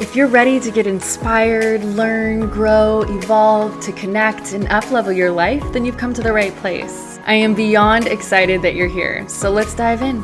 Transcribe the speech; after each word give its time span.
If 0.00 0.16
you're 0.16 0.28
ready 0.28 0.58
to 0.60 0.70
get 0.70 0.86
inspired, 0.86 1.84
learn, 1.84 2.48
grow, 2.48 3.02
evolve, 3.02 3.80
to 3.80 3.92
connect, 3.92 4.54
and 4.54 4.66
uplevel 4.68 5.14
your 5.14 5.30
life, 5.30 5.62
then 5.74 5.84
you've 5.84 5.98
come 5.98 6.14
to 6.14 6.22
the 6.22 6.32
right 6.32 6.56
place. 6.56 7.20
I 7.26 7.34
am 7.34 7.54
beyond 7.54 8.06
excited 8.06 8.62
that 8.62 8.74
you're 8.74 8.88
here, 8.88 9.28
so 9.28 9.50
let's 9.50 9.74
dive 9.74 10.00
in. 10.00 10.22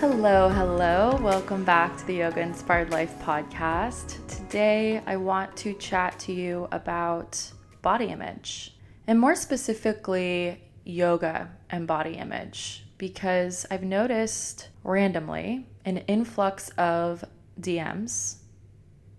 Hello, 0.00 0.48
hello. 0.48 1.16
Welcome 1.22 1.62
back 1.62 1.96
to 1.98 2.06
the 2.08 2.14
Yoga 2.16 2.40
Inspired 2.40 2.90
Life 2.90 3.16
podcast. 3.22 4.26
Today, 4.26 5.00
I 5.06 5.16
want 5.16 5.56
to 5.58 5.74
chat 5.74 6.18
to 6.18 6.32
you 6.32 6.66
about 6.72 7.40
body 7.82 8.06
image, 8.06 8.74
and 9.06 9.20
more 9.20 9.36
specifically, 9.36 10.60
yoga 10.84 11.50
and 11.70 11.86
body 11.86 12.14
image 12.14 12.82
because 13.00 13.64
I've 13.70 13.82
noticed 13.82 14.68
randomly 14.84 15.66
an 15.86 15.96
influx 16.06 16.68
of 16.76 17.24
DMs 17.58 18.36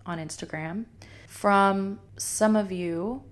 on 0.05 0.20
Instagram 0.20 0.85
from 1.27 1.99
some 2.16 2.55
of 2.55 2.72
you 2.72 3.23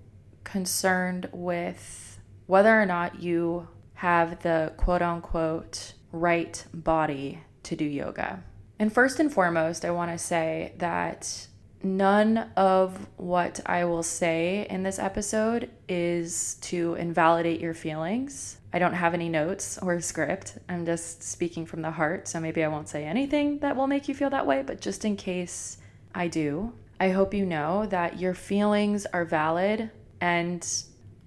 concerned 0.42 1.28
with 1.32 2.18
whether 2.46 2.82
or 2.82 2.84
not 2.84 3.22
you 3.22 3.68
have 3.94 4.42
the 4.42 4.72
quote 4.76 5.02
unquote 5.02 5.92
right 6.10 6.64
body 6.74 7.44
to 7.62 7.76
do 7.76 7.84
yoga. 7.84 8.42
And 8.76 8.92
first 8.92 9.20
and 9.20 9.32
foremost, 9.32 9.84
I 9.84 9.92
want 9.92 10.10
to 10.10 10.18
say 10.18 10.74
that 10.78 11.46
none 11.82 12.50
of 12.56 13.06
what 13.16 13.60
I 13.66 13.84
will 13.84 14.02
say 14.02 14.66
in 14.68 14.82
this 14.82 14.98
episode 14.98 15.70
is 15.88 16.54
to 16.62 16.94
invalidate 16.94 17.60
your 17.60 17.74
feelings. 17.74 18.58
I 18.72 18.78
don't 18.78 18.94
have 18.94 19.14
any 19.14 19.28
notes 19.28 19.78
or 19.82 20.00
script. 20.00 20.58
I'm 20.68 20.86
just 20.86 21.22
speaking 21.22 21.66
from 21.66 21.82
the 21.82 21.90
heart, 21.90 22.28
so 22.28 22.38
maybe 22.40 22.62
I 22.62 22.68
won't 22.68 22.88
say 22.88 23.04
anything 23.04 23.58
that 23.60 23.76
will 23.76 23.86
make 23.86 24.08
you 24.08 24.14
feel 24.14 24.30
that 24.30 24.46
way, 24.46 24.62
but 24.64 24.80
just 24.80 25.04
in 25.04 25.16
case 25.16 25.78
I 26.14 26.28
do, 26.28 26.72
I 27.00 27.10
hope 27.10 27.34
you 27.34 27.46
know 27.46 27.86
that 27.86 28.20
your 28.20 28.34
feelings 28.34 29.06
are 29.06 29.24
valid. 29.24 29.90
And 30.20 30.66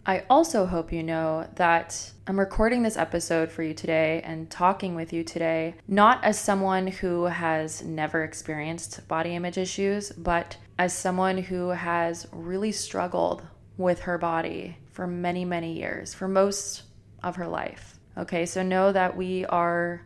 I 0.06 0.26
also 0.30 0.66
hope 0.66 0.92
you 0.92 1.02
know 1.02 1.48
that 1.56 2.12
I'm 2.28 2.38
recording 2.38 2.84
this 2.84 2.98
episode 2.98 3.50
for 3.50 3.64
you 3.64 3.73
today 3.73 4.22
and 4.26 4.50
talking 4.50 4.96
with 4.96 5.14
you 5.14 5.23
today, 5.23 5.76
not 5.88 6.22
as 6.26 6.38
someone 6.38 6.88
who 6.88 7.23
has 7.23 7.82
never 7.84 8.26
experienced 8.26 9.08
body 9.08 9.34
image 9.34 9.58
issues, 9.58 10.12
but 10.12 10.58
as 10.78 10.92
someone 10.92 11.38
who 11.38 11.70
has 11.70 12.28
really 12.34 12.74
struggled 12.74 13.44
with 13.78 14.02
her 14.02 14.18
body 14.18 14.78
for 14.92 15.08
many, 15.08 15.46
many 15.46 15.80
years, 15.80 16.14
for 16.14 16.28
most 16.28 16.84
of 17.24 17.38
her 17.38 17.48
life. 17.48 17.98
Okay, 18.18 18.46
so 18.46 18.62
know 18.62 18.92
that 18.92 19.16
we 19.16 19.46
are 19.46 20.06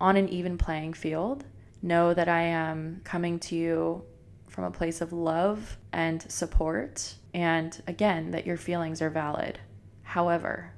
on 0.00 0.16
an 0.16 0.30
even 0.30 0.56
playing 0.56 0.94
field. 0.94 1.44
Know 1.82 2.14
that 2.14 2.30
I 2.30 2.44
am 2.44 3.02
coming 3.04 3.38
to 3.40 3.54
you 3.54 4.04
from 4.46 4.64
a 4.64 4.70
place 4.70 5.02
of 5.02 5.12
love 5.12 5.76
and 5.92 6.22
support. 6.32 7.16
And 7.34 7.80
again, 7.86 8.30
that 8.32 8.46
your 8.46 8.56
feelings 8.56 9.02
are 9.02 9.10
valid. 9.10 9.58
However, 10.02 10.72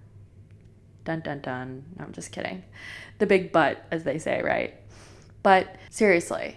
dun 1.04 1.20
dun 1.20 1.40
dun, 1.40 1.84
no, 1.98 2.04
I'm 2.04 2.12
just 2.12 2.32
kidding. 2.32 2.64
The 3.18 3.26
big 3.26 3.52
but, 3.52 3.86
as 3.90 4.04
they 4.04 4.18
say, 4.18 4.42
right? 4.42 4.74
But 5.42 5.76
seriously, 5.90 6.56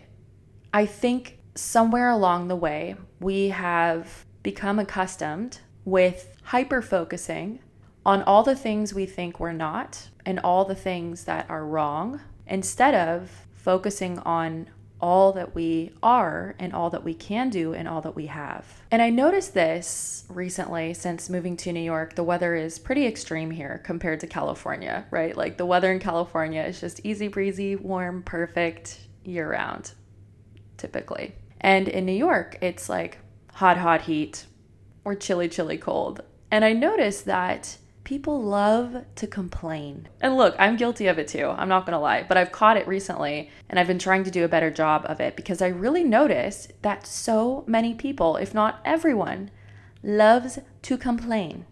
I 0.74 0.86
think 0.86 1.40
somewhere 1.56 2.10
along 2.10 2.48
the 2.48 2.56
way, 2.56 2.96
we 3.20 3.50
have 3.50 4.26
become 4.42 4.80
accustomed 4.80 5.60
with 5.86 6.36
hyper 6.44 6.82
focusing 6.82 7.60
on 8.06 8.24
all 8.24 8.44
the 8.44 8.56
things 8.56 8.94
we 8.94 9.06
think 9.06 9.40
we're 9.40 9.54
not 9.54 10.10
and 10.26 10.40
all 10.40 10.66
the 10.66 10.76
things 10.76 11.26
that 11.26 11.50
are 11.50 11.66
wrong 11.66 12.20
instead 12.48 12.94
of 12.94 13.46
focusing 13.54 14.20
on 14.20 14.68
all 15.04 15.34
that 15.34 15.54
we 15.54 15.92
are 16.02 16.56
and 16.60 16.72
all 16.72 16.90
that 16.90 17.04
we 17.04 17.14
can 17.14 17.50
do 17.50 17.74
and 17.74 17.90
all 17.90 18.00
that 18.00 18.16
we 18.16 18.28
have. 18.28 18.66
And 18.90 19.02
I 19.02 19.10
noticed 19.10 19.54
this 19.54 20.24
recently 20.30 20.94
since 20.94 21.30
moving 21.30 21.58
to 21.58 21.74
New 21.74 21.82
York. 21.82 22.16
The 22.16 22.24
weather 22.24 22.56
is 22.56 22.80
pretty 22.80 23.06
extreme 23.06 23.52
here 23.52 23.82
compared 23.84 24.22
to 24.22 24.28
California, 24.28 25.06
right? 25.12 25.36
Like 25.36 25.58
the 25.58 25.66
weather 25.66 25.92
in 25.92 26.00
California 26.00 26.62
is 26.62 26.80
just 26.80 27.02
easy 27.04 27.28
breezy, 27.28 27.76
warm, 27.76 28.24
perfect 28.24 29.02
year 29.26 29.52
round, 29.52 29.92
typically. 30.78 31.36
And 31.60 31.90
in 31.90 32.06
New 32.06 32.14
York, 32.14 32.58
it's 32.62 32.88
like 32.88 33.18
hot, 33.56 33.76
hot 33.76 34.04
heat 34.04 34.46
or 35.04 35.16
chilly, 35.16 35.50
chilly 35.50 35.78
cold. 35.78 36.22
And 36.50 36.64
I 36.64 36.72
noticed 36.72 37.26
that 37.26 37.76
people 38.04 38.42
love 38.42 39.06
to 39.16 39.28
complain. 39.28 40.08
And 40.22 40.36
look, 40.36 40.56
I'm 40.60 40.78
guilty 40.78 41.08
of 41.08 41.18
it 41.18 41.28
too. 41.28 41.48
I'm 41.48 41.70
not 41.70 41.86
to 41.86 42.00
lie, 42.00 42.24
but 42.24 42.38
I've 42.38 42.52
caught 42.52 42.78
it 42.78 42.88
recently 42.88 43.50
and 43.70 43.80
I've 43.80 43.88
been 43.88 44.00
trying 44.00 44.24
to 44.26 44.32
do 44.32 44.44
a 44.44 44.50
better 44.50 44.70
job 44.70 45.06
of 45.06 45.20
it 45.20 45.36
because 45.36 45.62
I 45.62 45.68
really 45.68 46.04
noticed 46.04 46.74
that 46.82 47.08
so 47.08 47.64
many 47.68 47.94
people, 47.94 48.36
if 48.36 48.54
not 48.54 48.82
everyone, 48.84 49.52
loves 50.04 50.60
to 50.82 50.98
complain. 50.98 51.66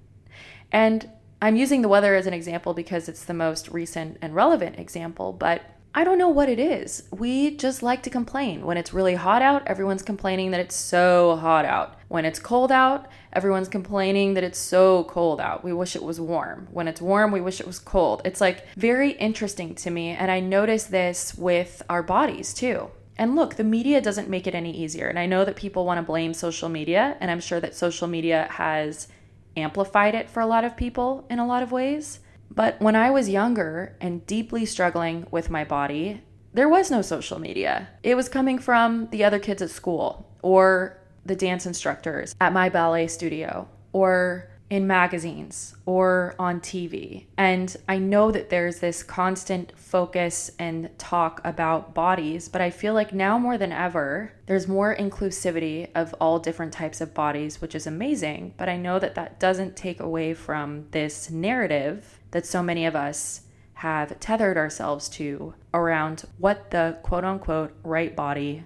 And 0.72 1.10
I'm 1.42 1.56
using 1.56 1.82
the 1.82 1.90
weather 1.90 2.16
as 2.16 2.28
an 2.28 2.34
example 2.34 2.74
because 2.74 3.10
it's 3.10 3.26
the 3.26 3.34
most 3.34 3.70
recent 3.70 4.18
and 4.22 4.36
relevant 4.36 4.80
example, 4.80 5.34
but 5.34 5.64
I 5.94 6.06
don't 6.06 6.18
know 6.18 6.30
what 6.30 6.48
it 6.48 6.58
is. 6.58 7.04
We 7.12 7.58
just 7.58 7.84
like 7.84 8.02
to 8.04 8.10
complain. 8.10 8.66
When 8.66 8.78
it's 8.78 8.94
really 8.94 9.16
hot 9.16 9.42
out, 9.42 9.68
everyone's 9.68 10.04
complaining 10.04 10.52
that 10.52 10.62
it's 10.62 10.76
so 10.76 11.36
hot 11.36 11.66
out. 11.66 12.00
When 12.08 12.24
it's 12.24 12.40
cold 12.40 12.72
out, 12.72 13.08
everyone's 13.34 13.68
complaining 13.68 14.36
that 14.36 14.44
it's 14.44 14.58
so 14.58 15.04
cold 15.06 15.42
out. 15.42 15.66
We 15.66 15.74
wish 15.74 15.98
it 15.98 16.04
was 16.04 16.22
warm. 16.22 16.70
When 16.72 16.88
it's 16.88 17.02
warm, 17.02 17.34
we 17.34 17.42
wish 17.42 17.60
it 17.60 17.68
was 17.68 17.78
cold. 17.78 18.22
It's 18.24 18.40
like 18.40 18.66
very 18.78 19.12
interesting 19.12 19.76
to 19.76 19.92
me. 19.92 20.12
And 20.12 20.32
I 20.32 20.40
notice 20.40 20.86
this 20.86 21.36
with 21.36 21.82
our 21.90 22.04
bodies 22.04 22.54
too. 22.54 22.90
And 23.18 23.36
look, 23.36 23.56
the 23.56 23.66
media 23.66 24.00
doesn't 24.00 24.30
make 24.30 24.48
it 24.48 24.56
any 24.56 24.72
easier. 24.72 25.10
And 25.10 25.20
I 25.20 25.26
know 25.26 25.44
that 25.44 25.58
people 25.58 25.86
want 25.86 25.98
to 25.98 26.04
blame 26.04 26.34
social 26.34 26.70
media. 26.70 27.18
And 27.20 27.30
I'm 27.30 27.42
sure 27.42 27.60
that 27.60 27.76
social 27.76 28.08
media 28.08 28.48
has 28.52 29.10
amplified 29.58 30.16
it 30.16 30.30
for 30.30 30.40
a 30.40 30.48
lot 30.48 30.64
of 30.64 30.78
people 30.78 31.28
in 31.30 31.40
a 31.40 31.46
lot 31.46 31.64
of 31.64 31.74
ways. 31.74 32.22
But 32.54 32.82
when 32.82 32.96
I 32.96 33.12
was 33.12 33.30
younger 33.30 33.96
and 34.02 34.26
deeply 34.28 34.66
struggling 34.66 35.26
with 35.32 35.50
my 35.50 35.64
body, 35.64 36.22
there 36.54 36.68
was 36.68 36.92
no 36.92 37.02
social 37.02 37.40
media. 37.40 37.88
It 38.04 38.16
was 38.16 38.28
coming 38.28 38.60
from 38.60 39.08
the 39.10 39.24
other 39.24 39.40
kids 39.40 39.62
at 39.62 39.70
school 39.70 40.30
or 40.42 40.98
the 41.26 41.36
dance 41.36 41.66
instructors 41.66 42.36
at 42.42 42.52
my 42.52 42.68
ballet 42.68 43.08
studio 43.08 43.70
or 43.94 44.50
in 44.70 44.88
magazines 44.88 45.76
or 45.86 46.34
on 46.40 46.62
TV. 46.62 47.26
And 47.38 47.76
I 47.90 47.98
know 47.98 48.32
that 48.32 48.50
there's 48.50 48.80
this 48.80 49.04
constant 49.04 49.74
focus 49.78 50.50
and 50.58 50.90
talk 50.98 51.42
about 51.44 51.94
bodies, 51.94 52.48
but 52.48 52.62
I 52.62 52.70
feel 52.70 52.94
like 52.94 53.14
now 53.14 53.38
more 53.38 53.58
than 53.58 53.74
ever, 53.74 54.32
there's 54.46 54.70
more 54.70 54.96
inclusivity 54.96 55.90
of 55.94 56.16
all 56.22 56.40
different 56.40 56.72
types 56.72 57.02
of 57.02 57.14
bodies, 57.14 57.60
which 57.60 57.76
is 57.76 57.86
amazing. 57.86 58.54
But 58.56 58.70
I 58.70 58.78
know 58.78 58.98
that 58.98 59.16
that 59.16 59.42
doesn't 59.42 59.76
take 59.76 60.00
away 60.00 60.34
from 60.34 60.88
this 60.92 61.30
narrative 61.30 62.21
that 62.32 62.46
so 62.46 62.64
many 62.64 62.86
of 62.86 62.96
us 62.96 63.42
have 63.76 64.20
tethered 64.20 64.58
ourselves 64.58 65.10
to 65.10 65.54
around 65.74 66.24
what 66.38 66.72
the 66.72 66.98
quote 67.04 67.24
unquote 67.24 67.74
right 67.84 68.16
body 68.16 68.64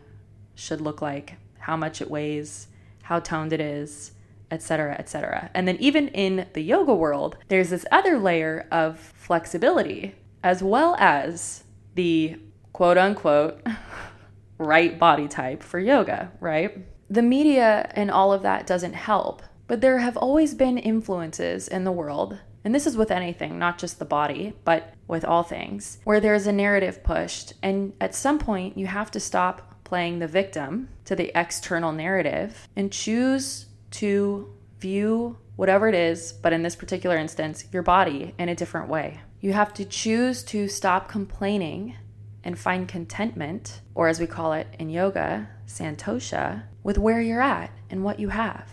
should 0.56 0.82
look 0.82 1.02
like, 1.02 1.36
how 1.60 1.76
much 1.76 2.02
it 2.02 2.10
weighs, 2.10 2.68
how 3.04 3.20
toned 3.20 3.54
it 3.54 3.62
is, 3.62 4.12
etc., 4.52 4.96
etc. 5.00 5.50
And 5.54 5.68
then 5.68 5.78
even 5.80 6.08
in 6.10 6.48
the 6.54 6.62
yoga 6.62 6.94
world, 6.94 7.38
there's 7.48 7.70
this 7.70 7.86
other 7.92 8.18
layer 8.18 8.68
of 8.72 9.00
flexibility 9.00 10.16
as 10.44 10.62
well 10.62 10.96
as 11.00 11.64
the 11.96 12.38
quote 12.74 12.98
unquote 12.98 13.66
right 14.58 14.98
body 15.00 15.28
type 15.28 15.64
for 15.64 15.80
yoga, 15.80 16.32
right? 16.40 16.86
The 17.10 17.22
media 17.22 17.92
and 17.96 18.12
all 18.12 18.34
of 18.34 18.44
that 18.44 18.68
doesn't 18.68 18.94
help, 18.94 19.42
but 19.68 19.82
there 19.82 20.00
have 20.00 20.18
always 20.18 20.54
been 20.54 20.78
influences 20.78 21.68
in 21.68 21.84
the 21.84 21.92
world 21.92 22.40
and 22.66 22.74
this 22.74 22.88
is 22.88 22.98
with 22.98 23.12
anything, 23.12 23.60
not 23.60 23.78
just 23.78 24.00
the 24.00 24.06
body, 24.06 24.54
but 24.66 24.92
with 25.08 25.24
all 25.24 25.44
things, 25.44 26.00
where 26.04 26.20
there's 26.20 26.48
a 26.48 26.52
narrative 26.52 27.04
pushed. 27.04 27.54
And 27.62 27.94
at 28.02 28.16
some 28.16 28.40
point, 28.40 28.76
you 28.76 28.88
have 28.88 29.12
to 29.12 29.20
stop 29.20 29.84
playing 29.84 30.18
the 30.18 30.28
victim 30.28 30.90
to 31.06 31.16
the 31.16 31.32
external 31.40 31.92
narrative 31.92 32.68
and 32.76 32.92
choose 32.92 33.68
to 33.92 34.52
view 34.80 35.38
whatever 35.58 35.88
it 35.88 35.94
is, 35.94 36.34
but 36.34 36.54
in 36.54 36.64
this 36.64 36.76
particular 36.76 37.18
instance, 37.18 37.66
your 37.72 37.84
body 37.84 38.34
in 38.40 38.50
a 38.50 38.56
different 38.56 38.90
way. 38.90 39.22
You 39.42 39.54
have 39.54 39.72
to 39.76 39.86
choose 39.86 40.44
to 40.46 40.68
stop 40.68 41.08
complaining 41.08 41.96
and 42.44 42.58
find 42.58 42.88
contentment, 42.88 43.82
or 43.94 44.08
as 44.08 44.20
we 44.20 44.26
call 44.26 44.54
it 44.54 44.68
in 44.80 44.90
yoga, 44.90 45.48
santosha, 45.68 46.64
with 46.82 46.98
where 46.98 47.22
you're 47.22 47.42
at 47.42 47.72
and 47.92 48.04
what 48.04 48.20
you 48.20 48.30
have. 48.30 48.68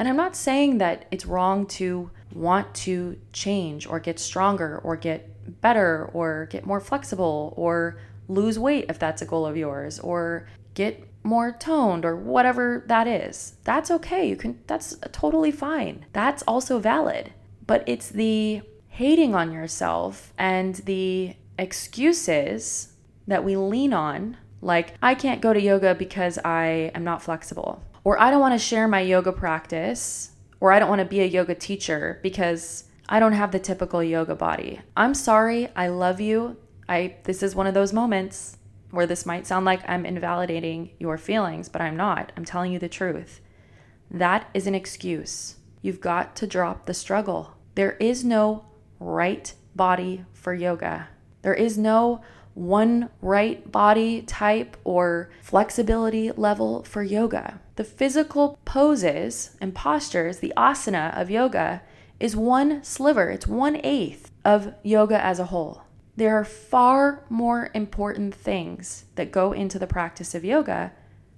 And 0.00 0.08
I'm 0.08 0.16
not 0.16 0.34
saying 0.34 0.78
that 0.78 1.04
it's 1.10 1.26
wrong 1.26 1.66
to 1.66 2.10
want 2.34 2.74
to 2.86 3.18
change 3.34 3.86
or 3.86 4.00
get 4.00 4.18
stronger 4.18 4.78
or 4.82 4.96
get 4.96 5.60
better 5.60 6.08
or 6.14 6.48
get 6.50 6.64
more 6.64 6.80
flexible 6.80 7.52
or 7.54 7.98
lose 8.26 8.58
weight 8.58 8.86
if 8.88 8.98
that's 8.98 9.20
a 9.20 9.26
goal 9.26 9.44
of 9.44 9.58
yours 9.58 9.98
or 9.98 10.48
get 10.72 11.06
more 11.22 11.52
toned 11.52 12.06
or 12.06 12.16
whatever 12.16 12.82
that 12.86 13.06
is. 13.06 13.56
That's 13.64 13.90
okay. 13.90 14.26
You 14.26 14.36
can 14.36 14.58
that's 14.66 14.96
totally 15.12 15.50
fine. 15.50 16.06
That's 16.14 16.42
also 16.44 16.78
valid. 16.78 17.34
But 17.66 17.84
it's 17.86 18.08
the 18.08 18.62
hating 18.88 19.34
on 19.34 19.52
yourself 19.52 20.32
and 20.38 20.76
the 20.76 21.36
excuses 21.58 22.94
that 23.26 23.44
we 23.44 23.54
lean 23.54 23.92
on 23.92 24.38
like 24.62 24.94
I 25.02 25.14
can't 25.14 25.42
go 25.42 25.52
to 25.52 25.60
yoga 25.60 25.94
because 25.94 26.38
I 26.42 26.90
am 26.94 27.04
not 27.04 27.20
flexible 27.20 27.82
or 28.04 28.20
I 28.20 28.30
don't 28.30 28.40
want 28.40 28.54
to 28.54 28.58
share 28.58 28.88
my 28.88 29.00
yoga 29.00 29.32
practice 29.32 30.32
or 30.60 30.72
I 30.72 30.78
don't 30.78 30.88
want 30.88 31.00
to 31.00 31.04
be 31.04 31.20
a 31.20 31.26
yoga 31.26 31.54
teacher 31.54 32.18
because 32.22 32.84
I 33.08 33.18
don't 33.18 33.32
have 33.32 33.50
the 33.50 33.58
typical 33.58 34.02
yoga 34.02 34.34
body. 34.34 34.80
I'm 34.96 35.14
sorry. 35.14 35.68
I 35.74 35.88
love 35.88 36.20
you. 36.20 36.56
I 36.88 37.16
this 37.24 37.42
is 37.42 37.54
one 37.54 37.66
of 37.66 37.74
those 37.74 37.92
moments 37.92 38.56
where 38.90 39.06
this 39.06 39.26
might 39.26 39.46
sound 39.46 39.64
like 39.64 39.88
I'm 39.88 40.04
invalidating 40.04 40.90
your 40.98 41.16
feelings, 41.16 41.68
but 41.68 41.80
I'm 41.80 41.96
not. 41.96 42.32
I'm 42.36 42.44
telling 42.44 42.72
you 42.72 42.78
the 42.78 42.88
truth. 42.88 43.40
That 44.10 44.48
is 44.54 44.66
an 44.66 44.74
excuse. 44.74 45.56
You've 45.82 46.00
got 46.00 46.34
to 46.36 46.46
drop 46.46 46.86
the 46.86 46.94
struggle. 46.94 47.54
There 47.74 47.92
is 47.92 48.24
no 48.24 48.66
right 48.98 49.54
body 49.74 50.24
for 50.32 50.52
yoga. 50.52 51.08
There 51.42 51.54
is 51.54 51.78
no 51.78 52.20
one 52.54 53.08
right 53.22 53.70
body 53.70 54.22
type 54.22 54.76
or 54.84 55.30
flexibility 55.42 56.30
level 56.32 56.82
for 56.82 57.02
yoga. 57.02 57.60
The 57.76 57.84
physical 57.84 58.58
poses 58.64 59.56
and 59.60 59.74
postures, 59.74 60.38
the 60.38 60.52
asana 60.56 61.18
of 61.18 61.30
yoga, 61.30 61.82
is 62.18 62.36
one 62.36 62.84
sliver, 62.84 63.30
it's 63.30 63.46
one 63.46 63.80
eighth 63.82 64.30
of 64.44 64.74
yoga 64.82 65.24
as 65.24 65.38
a 65.38 65.46
whole. 65.46 65.84
There 66.16 66.36
are 66.36 66.44
far 66.44 67.24
more 67.30 67.70
important 67.72 68.34
things 68.34 69.06
that 69.14 69.32
go 69.32 69.52
into 69.52 69.78
the 69.78 69.86
practice 69.86 70.34
of 70.34 70.44
yoga 70.44 70.92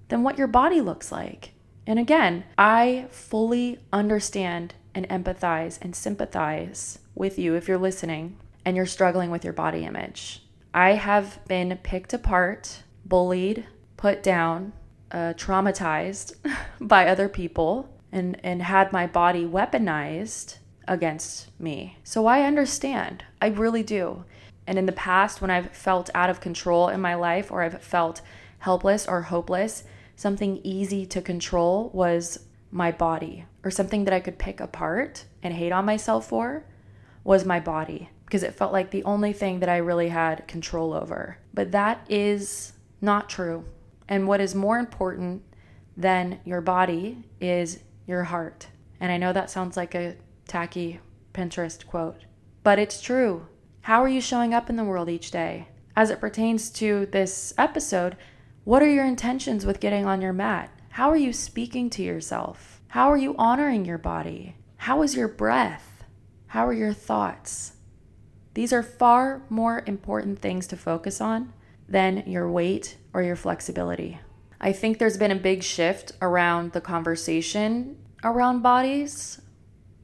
than 0.08 0.22
what 0.22 0.38
your 0.38 0.48
body 0.48 0.80
looks 0.80 1.12
like. 1.12 1.52
And 1.86 1.98
again, 1.98 2.44
I 2.58 3.06
fully 3.10 3.78
understand 3.92 4.74
and 4.94 5.08
empathize 5.08 5.78
and 5.80 5.94
sympathize 5.94 6.98
with 7.14 7.38
you 7.38 7.54
if 7.54 7.68
you're 7.68 7.78
listening 7.78 8.36
and 8.64 8.76
you're 8.76 8.86
struggling 8.86 9.30
with 9.30 9.44
your 9.44 9.52
body 9.52 9.84
image. 9.84 10.41
I 10.74 10.92
have 10.92 11.40
been 11.46 11.78
picked 11.82 12.14
apart, 12.14 12.82
bullied, 13.04 13.66
put 13.96 14.22
down, 14.22 14.72
uh, 15.10 15.34
traumatized 15.36 16.34
by 16.80 17.06
other 17.06 17.28
people, 17.28 17.88
and, 18.10 18.38
and 18.42 18.62
had 18.62 18.92
my 18.92 19.06
body 19.06 19.44
weaponized 19.44 20.56
against 20.88 21.48
me. 21.60 21.98
So 22.04 22.26
I 22.26 22.42
understand. 22.42 23.24
I 23.40 23.48
really 23.48 23.82
do. 23.82 24.24
And 24.66 24.78
in 24.78 24.86
the 24.86 24.92
past, 24.92 25.40
when 25.40 25.50
I've 25.50 25.70
felt 25.72 26.10
out 26.14 26.30
of 26.30 26.40
control 26.40 26.88
in 26.88 27.00
my 27.00 27.14
life 27.14 27.50
or 27.50 27.62
I've 27.62 27.82
felt 27.82 28.22
helpless 28.58 29.06
or 29.06 29.22
hopeless, 29.22 29.84
something 30.16 30.60
easy 30.62 31.04
to 31.06 31.20
control 31.20 31.90
was 31.92 32.46
my 32.70 32.90
body, 32.90 33.44
or 33.64 33.70
something 33.70 34.04
that 34.04 34.14
I 34.14 34.20
could 34.20 34.38
pick 34.38 34.60
apart 34.60 35.26
and 35.42 35.52
hate 35.52 35.72
on 35.72 35.84
myself 35.84 36.28
for 36.28 36.64
was 37.24 37.44
my 37.44 37.60
body 37.60 38.08
because 38.32 38.42
it 38.42 38.54
felt 38.54 38.72
like 38.72 38.90
the 38.90 39.04
only 39.04 39.34
thing 39.34 39.60
that 39.60 39.68
I 39.68 39.76
really 39.76 40.08
had 40.08 40.48
control 40.48 40.94
over. 40.94 41.36
But 41.52 41.72
that 41.72 42.06
is 42.08 42.72
not 43.02 43.28
true. 43.28 43.66
And 44.08 44.26
what 44.26 44.40
is 44.40 44.54
more 44.54 44.78
important 44.78 45.42
than 45.98 46.40
your 46.42 46.62
body 46.62 47.24
is 47.42 47.80
your 48.06 48.24
heart. 48.24 48.68
And 49.00 49.12
I 49.12 49.18
know 49.18 49.34
that 49.34 49.50
sounds 49.50 49.76
like 49.76 49.94
a 49.94 50.16
tacky 50.48 50.98
Pinterest 51.34 51.86
quote, 51.86 52.24
but 52.62 52.78
it's 52.78 53.02
true. 53.02 53.48
How 53.82 54.02
are 54.02 54.08
you 54.08 54.22
showing 54.22 54.54
up 54.54 54.70
in 54.70 54.76
the 54.76 54.84
world 54.84 55.10
each 55.10 55.30
day? 55.30 55.68
As 55.94 56.08
it 56.08 56.18
pertains 56.18 56.70
to 56.70 57.04
this 57.12 57.52
episode, 57.58 58.16
what 58.64 58.82
are 58.82 58.90
your 58.90 59.04
intentions 59.04 59.66
with 59.66 59.78
getting 59.78 60.06
on 60.06 60.22
your 60.22 60.32
mat? 60.32 60.70
How 60.88 61.10
are 61.10 61.18
you 61.18 61.34
speaking 61.34 61.90
to 61.90 62.02
yourself? 62.02 62.80
How 62.88 63.12
are 63.12 63.18
you 63.18 63.36
honoring 63.36 63.84
your 63.84 63.98
body? 63.98 64.56
How 64.78 65.02
is 65.02 65.14
your 65.14 65.28
breath? 65.28 66.02
How 66.46 66.66
are 66.66 66.72
your 66.72 66.94
thoughts? 66.94 67.74
These 68.54 68.72
are 68.72 68.82
far 68.82 69.42
more 69.48 69.82
important 69.86 70.40
things 70.40 70.66
to 70.68 70.76
focus 70.76 71.20
on 71.20 71.52
than 71.88 72.24
your 72.26 72.50
weight 72.50 72.96
or 73.12 73.22
your 73.22 73.36
flexibility. 73.36 74.18
I 74.60 74.72
think 74.72 74.98
there's 74.98 75.16
been 75.16 75.30
a 75.30 75.36
big 75.36 75.62
shift 75.62 76.12
around 76.20 76.72
the 76.72 76.80
conversation 76.80 77.96
around 78.24 78.62
bodies. 78.62 79.40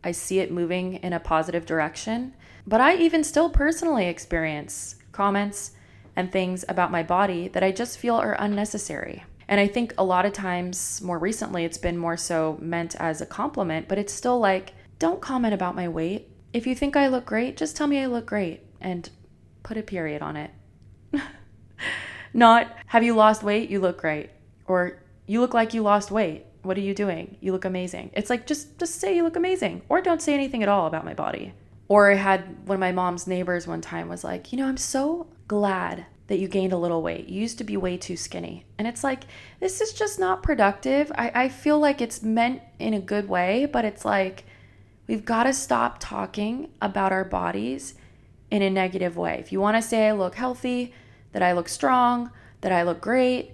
I 0.02 0.12
see 0.12 0.40
it 0.40 0.50
moving 0.50 0.94
in 0.94 1.12
a 1.12 1.20
positive 1.20 1.66
direction. 1.66 2.34
But 2.66 2.80
I 2.80 2.96
even 2.96 3.24
still 3.24 3.50
personally 3.50 4.06
experience 4.06 4.96
comments 5.12 5.72
and 6.16 6.30
things 6.30 6.64
about 6.68 6.90
my 6.90 7.02
body 7.02 7.48
that 7.48 7.62
I 7.62 7.72
just 7.72 7.98
feel 7.98 8.16
are 8.16 8.36
unnecessary. 8.38 9.24
And 9.48 9.60
I 9.60 9.66
think 9.66 9.94
a 9.96 10.04
lot 10.04 10.26
of 10.26 10.32
times, 10.32 11.00
more 11.00 11.18
recently, 11.18 11.64
it's 11.64 11.78
been 11.78 11.96
more 11.96 12.16
so 12.16 12.58
meant 12.60 12.94
as 12.96 13.20
a 13.20 13.26
compliment, 13.26 13.88
but 13.88 13.98
it's 13.98 14.12
still 14.12 14.38
like, 14.38 14.74
don't 14.98 15.22
comment 15.22 15.54
about 15.54 15.74
my 15.74 15.88
weight. 15.88 16.28
If 16.52 16.66
you 16.66 16.74
think 16.74 16.96
I 16.96 17.08
look 17.08 17.26
great, 17.26 17.56
just 17.56 17.76
tell 17.76 17.86
me 17.86 18.00
I 18.00 18.06
look 18.06 18.26
great 18.26 18.62
and 18.80 19.08
put 19.62 19.76
a 19.76 19.82
period 19.82 20.22
on 20.22 20.36
it. 20.36 20.50
Not, 22.32 22.74
have 22.86 23.02
you 23.02 23.14
lost 23.14 23.42
weight? 23.42 23.68
You 23.68 23.80
look 23.80 24.00
great. 24.00 24.30
Or, 24.66 25.02
you 25.26 25.40
look 25.40 25.54
like 25.54 25.74
you 25.74 25.82
lost 25.82 26.10
weight. 26.10 26.46
What 26.62 26.76
are 26.78 26.82
you 26.82 26.94
doing? 26.94 27.36
You 27.40 27.52
look 27.52 27.64
amazing. 27.64 28.10
It's 28.14 28.30
like, 28.30 28.46
just, 28.46 28.78
just 28.78 28.96
say 28.96 29.14
you 29.14 29.22
look 29.22 29.36
amazing. 29.36 29.82
Or 29.88 30.00
don't 30.00 30.22
say 30.22 30.34
anything 30.34 30.62
at 30.62 30.68
all 30.68 30.86
about 30.86 31.04
my 31.04 31.14
body. 31.14 31.52
Or 31.88 32.10
I 32.10 32.14
had 32.14 32.66
one 32.66 32.76
of 32.76 32.80
my 32.80 32.92
mom's 32.92 33.26
neighbors 33.26 33.66
one 33.66 33.80
time 33.80 34.08
was 34.08 34.24
like, 34.24 34.52
you 34.52 34.58
know, 34.58 34.66
I'm 34.66 34.76
so 34.76 35.26
glad 35.48 36.06
that 36.28 36.38
you 36.38 36.48
gained 36.48 36.72
a 36.72 36.78
little 36.78 37.02
weight. 37.02 37.28
You 37.28 37.40
used 37.40 37.58
to 37.58 37.64
be 37.64 37.76
way 37.76 37.96
too 37.96 38.16
skinny. 38.16 38.66
And 38.78 38.86
it's 38.86 39.02
like, 39.02 39.24
this 39.60 39.80
is 39.80 39.92
just 39.92 40.18
not 40.18 40.42
productive. 40.42 41.10
I, 41.14 41.32
I 41.34 41.48
feel 41.48 41.78
like 41.78 42.00
it's 42.00 42.22
meant 42.22 42.62
in 42.78 42.92
a 42.94 43.00
good 43.00 43.28
way, 43.28 43.66
but 43.66 43.84
it's 43.86 44.04
like, 44.04 44.44
we've 45.08 45.24
got 45.24 45.44
to 45.44 45.52
stop 45.52 45.96
talking 45.98 46.70
about 46.80 47.12
our 47.12 47.24
bodies 47.24 47.94
in 48.50 48.62
a 48.62 48.70
negative 48.70 49.16
way. 49.16 49.38
If 49.40 49.50
you 49.50 49.60
want 49.60 49.76
to 49.76 49.82
say 49.82 50.06
I 50.06 50.12
look 50.12 50.36
healthy, 50.36 50.94
that 51.32 51.42
I 51.42 51.52
look 51.52 51.68
strong, 51.68 52.30
that 52.60 52.72
I 52.72 52.82
look 52.84 53.00
great, 53.00 53.52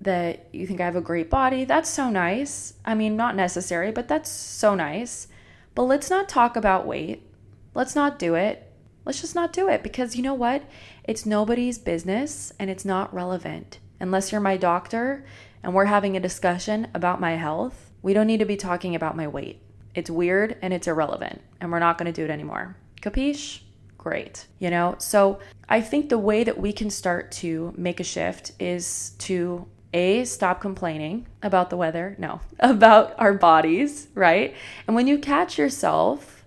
that 0.00 0.48
you 0.52 0.66
think 0.66 0.80
I 0.80 0.86
have 0.86 0.96
a 0.96 1.02
great 1.02 1.28
body, 1.28 1.64
that's 1.64 1.90
so 1.90 2.08
nice. 2.08 2.74
I 2.84 2.94
mean, 2.94 3.16
not 3.16 3.36
necessary, 3.36 3.92
but 3.92 4.08
that's 4.08 4.30
so 4.30 4.74
nice. 4.74 5.28
But 5.74 5.82
let's 5.82 6.08
not 6.08 6.28
talk 6.28 6.56
about 6.56 6.86
weight 6.86 7.22
Let's 7.74 7.94
not 7.94 8.18
do 8.18 8.34
it. 8.34 8.66
Let's 9.04 9.20
just 9.20 9.34
not 9.34 9.52
do 9.52 9.68
it 9.68 9.82
because 9.82 10.16
you 10.16 10.22
know 10.22 10.34
what? 10.34 10.64
It's 11.04 11.24
nobody's 11.24 11.78
business 11.78 12.52
and 12.58 12.68
it's 12.68 12.84
not 12.84 13.14
relevant. 13.14 13.78
Unless 14.00 14.32
you're 14.32 14.40
my 14.40 14.56
doctor 14.56 15.24
and 15.62 15.72
we're 15.72 15.84
having 15.84 16.16
a 16.16 16.20
discussion 16.20 16.88
about 16.94 17.20
my 17.20 17.36
health, 17.36 17.90
we 18.02 18.12
don't 18.12 18.26
need 18.26 18.40
to 18.40 18.44
be 18.44 18.56
talking 18.56 18.94
about 18.94 19.16
my 19.16 19.28
weight. 19.28 19.62
It's 20.00 20.10
weird 20.10 20.56
and 20.62 20.72
it's 20.72 20.88
irrelevant, 20.88 21.42
and 21.60 21.70
we're 21.70 21.78
not 21.78 21.98
going 21.98 22.12
to 22.12 22.12
do 22.12 22.24
it 22.24 22.30
anymore. 22.30 22.76
Capiche? 23.02 23.60
Great. 23.98 24.46
You 24.58 24.70
know, 24.70 24.96
so 24.98 25.40
I 25.68 25.80
think 25.80 26.08
the 26.08 26.18
way 26.18 26.42
that 26.42 26.58
we 26.58 26.72
can 26.72 26.90
start 26.90 27.30
to 27.32 27.74
make 27.76 28.00
a 28.00 28.04
shift 28.04 28.52
is 28.58 29.10
to 29.18 29.68
a 29.92 30.24
stop 30.24 30.60
complaining 30.60 31.26
about 31.42 31.68
the 31.68 31.76
weather 31.76 32.14
no 32.16 32.40
about 32.60 33.12
our 33.18 33.34
bodies 33.34 34.06
right 34.14 34.54
and 34.86 34.94
when 34.94 35.08
you 35.08 35.18
catch 35.18 35.58
yourself 35.58 36.40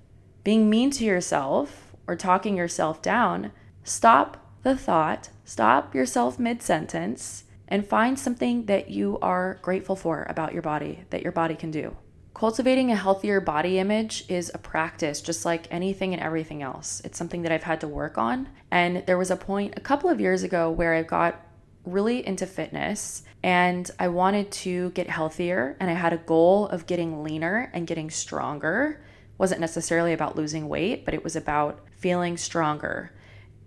being 0.43 0.69
mean 0.69 0.91
to 0.91 1.03
yourself 1.03 1.93
or 2.07 2.15
talking 2.15 2.57
yourself 2.57 3.01
down, 3.01 3.51
stop 3.83 4.37
the 4.63 4.75
thought, 4.75 5.29
stop 5.45 5.95
yourself 5.95 6.37
mid 6.39 6.61
sentence, 6.61 7.45
and 7.67 7.87
find 7.87 8.19
something 8.19 8.65
that 8.65 8.89
you 8.89 9.17
are 9.21 9.59
grateful 9.61 9.95
for 9.95 10.25
about 10.29 10.53
your 10.53 10.61
body 10.61 11.05
that 11.09 11.23
your 11.23 11.31
body 11.31 11.55
can 11.55 11.71
do. 11.71 11.95
Cultivating 12.33 12.91
a 12.91 12.95
healthier 12.95 13.39
body 13.39 13.77
image 13.77 14.25
is 14.27 14.51
a 14.53 14.57
practice, 14.57 15.21
just 15.21 15.45
like 15.45 15.67
anything 15.71 16.13
and 16.13 16.21
everything 16.21 16.63
else. 16.63 17.01
It's 17.05 17.17
something 17.17 17.43
that 17.43 17.51
I've 17.51 17.63
had 17.63 17.81
to 17.81 17.87
work 17.87 18.17
on. 18.17 18.49
And 18.71 19.05
there 19.05 19.17
was 19.17 19.29
a 19.29 19.35
point 19.35 19.75
a 19.77 19.81
couple 19.81 20.09
of 20.09 20.19
years 20.19 20.41
ago 20.41 20.71
where 20.71 20.93
I 20.95 21.03
got 21.03 21.39
really 21.85 22.25
into 22.25 22.47
fitness 22.47 23.23
and 23.43 23.89
I 23.99 24.07
wanted 24.07 24.51
to 24.51 24.89
get 24.91 25.09
healthier 25.09 25.77
and 25.79 25.89
I 25.89 25.93
had 25.93 26.13
a 26.13 26.17
goal 26.17 26.67
of 26.69 26.87
getting 26.87 27.23
leaner 27.23 27.69
and 27.73 27.85
getting 27.85 28.09
stronger 28.09 29.03
wasn't 29.37 29.61
necessarily 29.61 30.13
about 30.13 30.35
losing 30.35 30.69
weight, 30.69 31.05
but 31.05 31.13
it 31.13 31.23
was 31.23 31.35
about 31.35 31.79
feeling 31.97 32.37
stronger. 32.37 33.11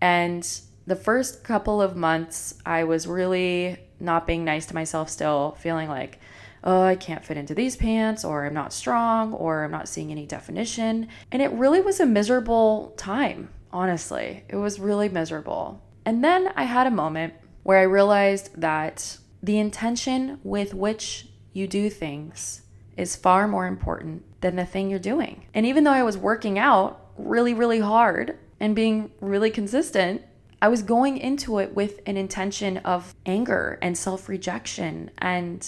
And 0.01 0.49
the 0.87 0.97
first 0.97 1.45
couple 1.45 1.83
of 1.83 1.97
months, 1.97 2.55
I 2.65 2.85
was 2.85 3.07
really 3.07 3.79
not 3.99 4.27
being 4.27 4.45
nice 4.45 4.67
to 4.67 4.75
myself 4.75 5.11
still, 5.11 5.57
feeling 5.61 5.89
like, 5.89 6.21
oh, 6.65 6.83
I 6.83 6.97
can't 6.97 7.25
fit 7.25 7.37
into 7.37 7.55
these 7.55 7.77
pants, 7.77 8.25
or 8.25 8.45
I'm 8.45 8.55
not 8.55 8.73
strong, 8.73 9.33
or 9.33 9.65
I'm 9.65 9.71
not 9.71 9.89
seeing 9.89 10.11
any 10.11 10.27
definition. 10.27 11.09
And 11.31 11.43
it 11.43 11.53
really 11.53 11.81
was 11.81 12.01
a 12.01 12.07
miserable 12.07 12.95
time, 12.97 13.51
honestly. 13.73 14.45
It 14.49 14.57
was 14.57 14.81
really 14.81 15.09
miserable. 15.09 15.83
And 16.05 16.23
then 16.23 16.53
I 16.57 16.65
had 16.65 16.87
a 16.87 16.91
moment 16.91 17.35
where 17.63 17.79
I 17.79 17.83
realized 17.83 18.61
that 18.61 19.19
the 19.43 19.59
intention 19.59 20.41
with 20.43 20.75
which 20.75 21.29
you 21.53 21.67
do 21.67 21.91
things 21.91 22.63
is 22.97 23.17
far 23.17 23.47
more 23.47 23.67
important 23.67 24.23
than 24.41 24.57
the 24.57 24.65
thing 24.65 24.91
you're 24.91 24.99
doing. 24.99 25.47
And 25.55 25.67
even 25.67 25.85
though 25.85 25.93
I 25.93 26.03
was 26.03 26.17
working 26.17 26.59
out 26.59 27.01
really, 27.17 27.55
really 27.55 27.81
hard 27.81 28.39
and 28.61 28.75
being 28.75 29.11
really 29.21 29.51
consistent, 29.51 30.23
I 30.61 30.69
was 30.69 30.83
going 30.83 31.19
into 31.19 31.59
it 31.59 31.75
with 31.75 32.01
an 32.07 32.17
intention 32.17 32.79
of 32.79 33.15
anger 33.27 33.79
and 33.83 33.97
self 33.97 34.29
rejection 34.29 35.11
and 35.19 35.67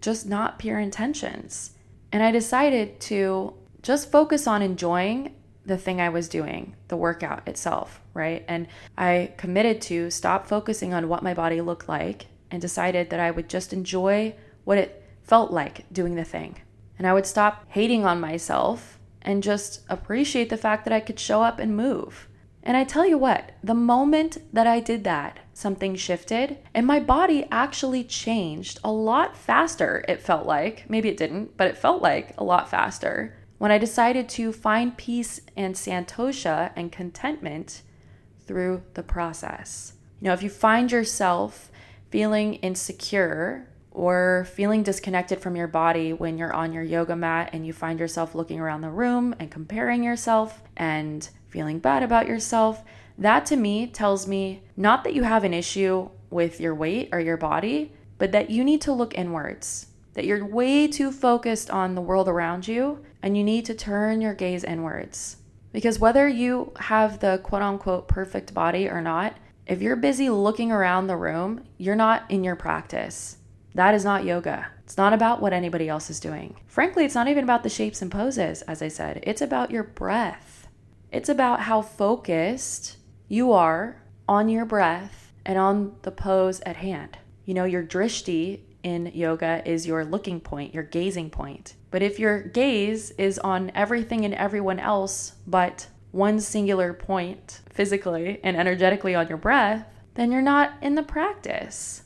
just 0.00 0.26
not 0.26 0.58
pure 0.58 0.78
intentions. 0.78 1.72
And 2.12 2.22
I 2.22 2.30
decided 2.30 3.00
to 3.00 3.54
just 3.82 4.10
focus 4.10 4.46
on 4.46 4.62
enjoying 4.62 5.34
the 5.64 5.76
thing 5.76 6.00
I 6.00 6.08
was 6.08 6.28
doing, 6.28 6.76
the 6.88 6.96
workout 6.96 7.46
itself, 7.48 8.00
right? 8.14 8.44
And 8.48 8.68
I 8.96 9.32
committed 9.36 9.80
to 9.82 10.10
stop 10.10 10.46
focusing 10.46 10.94
on 10.94 11.08
what 11.08 11.22
my 11.22 11.34
body 11.34 11.60
looked 11.60 11.88
like 11.88 12.26
and 12.50 12.62
decided 12.62 13.10
that 13.10 13.20
I 13.20 13.32
would 13.32 13.48
just 13.48 13.72
enjoy 13.72 14.34
what 14.64 14.78
it 14.78 15.02
felt 15.22 15.50
like 15.50 15.92
doing 15.92 16.14
the 16.14 16.24
thing. 16.24 16.60
And 16.98 17.06
I 17.06 17.12
would 17.12 17.26
stop 17.26 17.64
hating 17.68 18.04
on 18.04 18.20
myself 18.20 18.98
and 19.22 19.42
just 19.42 19.80
appreciate 19.88 20.50
the 20.50 20.56
fact 20.56 20.84
that 20.84 20.94
I 20.94 21.00
could 21.00 21.18
show 21.18 21.42
up 21.42 21.58
and 21.58 21.76
move. 21.76 22.28
And 22.66 22.76
I 22.76 22.82
tell 22.82 23.06
you 23.06 23.16
what, 23.16 23.52
the 23.62 23.74
moment 23.74 24.38
that 24.52 24.66
I 24.66 24.80
did 24.80 25.04
that, 25.04 25.38
something 25.54 25.94
shifted 25.94 26.58
and 26.74 26.84
my 26.84 26.98
body 26.98 27.46
actually 27.48 28.02
changed 28.02 28.80
a 28.82 28.90
lot 28.90 29.36
faster, 29.36 30.04
it 30.08 30.20
felt 30.20 30.46
like. 30.46 30.84
Maybe 30.90 31.08
it 31.08 31.16
didn't, 31.16 31.56
but 31.56 31.68
it 31.68 31.78
felt 31.78 32.02
like 32.02 32.34
a 32.36 32.42
lot 32.42 32.68
faster 32.68 33.36
when 33.58 33.70
I 33.70 33.78
decided 33.78 34.28
to 34.30 34.52
find 34.52 34.98
peace 34.98 35.40
and 35.56 35.76
santosha 35.76 36.72
and 36.74 36.90
contentment 36.90 37.82
through 38.48 38.82
the 38.94 39.04
process. 39.04 39.92
You 40.20 40.26
know, 40.26 40.34
if 40.34 40.42
you 40.42 40.50
find 40.50 40.90
yourself 40.90 41.70
feeling 42.10 42.54
insecure 42.54 43.68
or 43.92 44.44
feeling 44.54 44.82
disconnected 44.82 45.40
from 45.40 45.54
your 45.54 45.68
body 45.68 46.12
when 46.12 46.36
you're 46.36 46.52
on 46.52 46.72
your 46.72 46.82
yoga 46.82 47.14
mat 47.14 47.50
and 47.52 47.64
you 47.64 47.72
find 47.72 48.00
yourself 48.00 48.34
looking 48.34 48.58
around 48.58 48.80
the 48.80 48.90
room 48.90 49.36
and 49.38 49.52
comparing 49.52 50.02
yourself 50.02 50.62
and 50.76 51.30
feeling 51.56 51.78
bad 51.78 52.02
about 52.02 52.28
yourself, 52.28 52.84
that 53.16 53.46
to 53.46 53.56
me 53.56 53.86
tells 53.86 54.26
me 54.26 54.62
not 54.76 55.04
that 55.04 55.14
you 55.14 55.22
have 55.22 55.42
an 55.42 55.54
issue 55.54 56.06
with 56.28 56.60
your 56.60 56.74
weight 56.74 57.08
or 57.12 57.18
your 57.18 57.38
body, 57.38 57.90
but 58.18 58.30
that 58.30 58.50
you 58.50 58.62
need 58.62 58.82
to 58.82 58.92
look 58.92 59.14
inwards, 59.14 59.86
that 60.12 60.26
you're 60.26 60.44
way 60.44 60.86
too 60.86 61.10
focused 61.10 61.70
on 61.70 61.94
the 61.94 62.02
world 62.02 62.28
around 62.28 62.68
you 62.68 63.02
and 63.22 63.38
you 63.38 63.42
need 63.42 63.64
to 63.64 63.74
turn 63.74 64.20
your 64.20 64.34
gaze 64.34 64.64
inwards. 64.64 65.38
Because 65.72 65.98
whether 65.98 66.28
you 66.28 66.72
have 66.78 67.20
the 67.20 67.40
quote 67.42 67.62
unquote 67.62 68.06
perfect 68.06 68.52
body 68.52 68.86
or 68.86 69.00
not, 69.00 69.38
if 69.66 69.80
you're 69.80 69.96
busy 69.96 70.28
looking 70.28 70.70
around 70.70 71.06
the 71.06 71.16
room, 71.16 71.64
you're 71.78 71.96
not 71.96 72.30
in 72.30 72.44
your 72.44 72.56
practice. 72.56 73.38
That 73.74 73.94
is 73.94 74.04
not 74.04 74.26
yoga. 74.26 74.66
It's 74.84 74.98
not 74.98 75.14
about 75.14 75.40
what 75.40 75.54
anybody 75.54 75.88
else 75.88 76.10
is 76.10 76.20
doing. 76.20 76.56
Frankly, 76.66 77.06
it's 77.06 77.14
not 77.14 77.28
even 77.28 77.44
about 77.44 77.62
the 77.62 77.70
shapes 77.70 78.02
and 78.02 78.12
poses, 78.12 78.60
as 78.62 78.82
I 78.82 78.88
said. 78.88 79.20
It's 79.22 79.40
about 79.40 79.70
your 79.70 79.84
breath. 79.84 80.55
It's 81.12 81.28
about 81.28 81.60
how 81.60 81.82
focused 81.82 82.96
you 83.28 83.52
are 83.52 84.02
on 84.28 84.48
your 84.48 84.64
breath 84.64 85.32
and 85.44 85.58
on 85.58 85.96
the 86.02 86.10
pose 86.10 86.60
at 86.60 86.76
hand. 86.76 87.18
You 87.44 87.54
know, 87.54 87.64
your 87.64 87.84
drishti 87.84 88.60
in 88.82 89.10
yoga 89.14 89.62
is 89.64 89.86
your 89.86 90.04
looking 90.04 90.40
point, 90.40 90.74
your 90.74 90.82
gazing 90.82 91.30
point. 91.30 91.74
But 91.90 92.02
if 92.02 92.18
your 92.18 92.40
gaze 92.40 93.12
is 93.12 93.38
on 93.38 93.72
everything 93.74 94.24
and 94.24 94.34
everyone 94.34 94.78
else 94.78 95.34
but 95.46 95.88
one 96.10 96.40
singular 96.40 96.92
point 96.92 97.60
physically 97.70 98.40
and 98.42 98.56
energetically 98.56 99.14
on 99.14 99.28
your 99.28 99.38
breath, 99.38 99.86
then 100.14 100.32
you're 100.32 100.42
not 100.42 100.74
in 100.82 100.94
the 100.94 101.02
practice. 101.02 102.02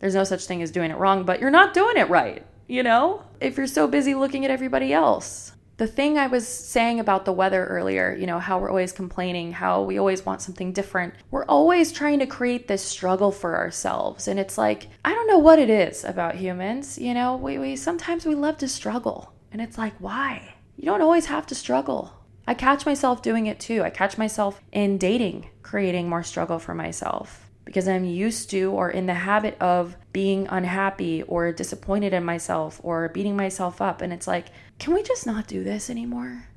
There's 0.00 0.14
no 0.14 0.24
such 0.24 0.46
thing 0.46 0.62
as 0.62 0.70
doing 0.70 0.90
it 0.90 0.98
wrong, 0.98 1.24
but 1.24 1.40
you're 1.40 1.50
not 1.50 1.74
doing 1.74 1.96
it 1.96 2.08
right, 2.08 2.44
you 2.66 2.82
know? 2.82 3.22
If 3.40 3.56
you're 3.56 3.66
so 3.66 3.86
busy 3.86 4.14
looking 4.14 4.44
at 4.44 4.50
everybody 4.50 4.92
else. 4.92 5.52
The 5.80 5.86
thing 5.86 6.18
I 6.18 6.26
was 6.26 6.46
saying 6.46 7.00
about 7.00 7.24
the 7.24 7.32
weather 7.32 7.64
earlier, 7.64 8.14
you 8.14 8.26
know, 8.26 8.38
how 8.38 8.58
we're 8.58 8.68
always 8.68 8.92
complaining, 8.92 9.52
how 9.52 9.80
we 9.80 9.96
always 9.96 10.26
want 10.26 10.42
something 10.42 10.74
different. 10.74 11.14
We're 11.30 11.46
always 11.46 11.90
trying 11.90 12.18
to 12.18 12.26
create 12.26 12.68
this 12.68 12.84
struggle 12.84 13.32
for 13.32 13.56
ourselves. 13.56 14.28
And 14.28 14.38
it's 14.38 14.58
like, 14.58 14.88
I 15.06 15.14
don't 15.14 15.26
know 15.26 15.38
what 15.38 15.58
it 15.58 15.70
is 15.70 16.04
about 16.04 16.34
humans, 16.34 16.98
you 16.98 17.14
know, 17.14 17.34
we, 17.34 17.56
we 17.56 17.76
sometimes 17.76 18.26
we 18.26 18.34
love 18.34 18.58
to 18.58 18.68
struggle. 18.68 19.32
And 19.52 19.62
it's 19.62 19.78
like, 19.78 19.94
why? 19.98 20.52
You 20.76 20.84
don't 20.84 21.00
always 21.00 21.24
have 21.24 21.46
to 21.46 21.54
struggle. 21.54 22.12
I 22.46 22.52
catch 22.52 22.84
myself 22.84 23.22
doing 23.22 23.46
it 23.46 23.58
too. 23.58 23.82
I 23.82 23.88
catch 23.88 24.18
myself 24.18 24.60
in 24.72 24.98
dating, 24.98 25.48
creating 25.62 26.10
more 26.10 26.22
struggle 26.22 26.58
for 26.58 26.74
myself 26.74 27.49
because 27.70 27.86
I'm 27.86 28.02
used 28.02 28.50
to 28.50 28.72
or 28.72 28.90
in 28.90 29.06
the 29.06 29.14
habit 29.14 29.56
of 29.60 29.96
being 30.12 30.48
unhappy 30.48 31.22
or 31.22 31.52
disappointed 31.52 32.12
in 32.12 32.24
myself 32.24 32.80
or 32.82 33.10
beating 33.10 33.36
myself 33.36 33.80
up. 33.80 34.02
And 34.02 34.12
it's 34.12 34.26
like, 34.26 34.46
can 34.80 34.92
we 34.92 35.04
just 35.04 35.24
not 35.24 35.46
do 35.46 35.62
this 35.62 35.88
anymore? 35.88 36.48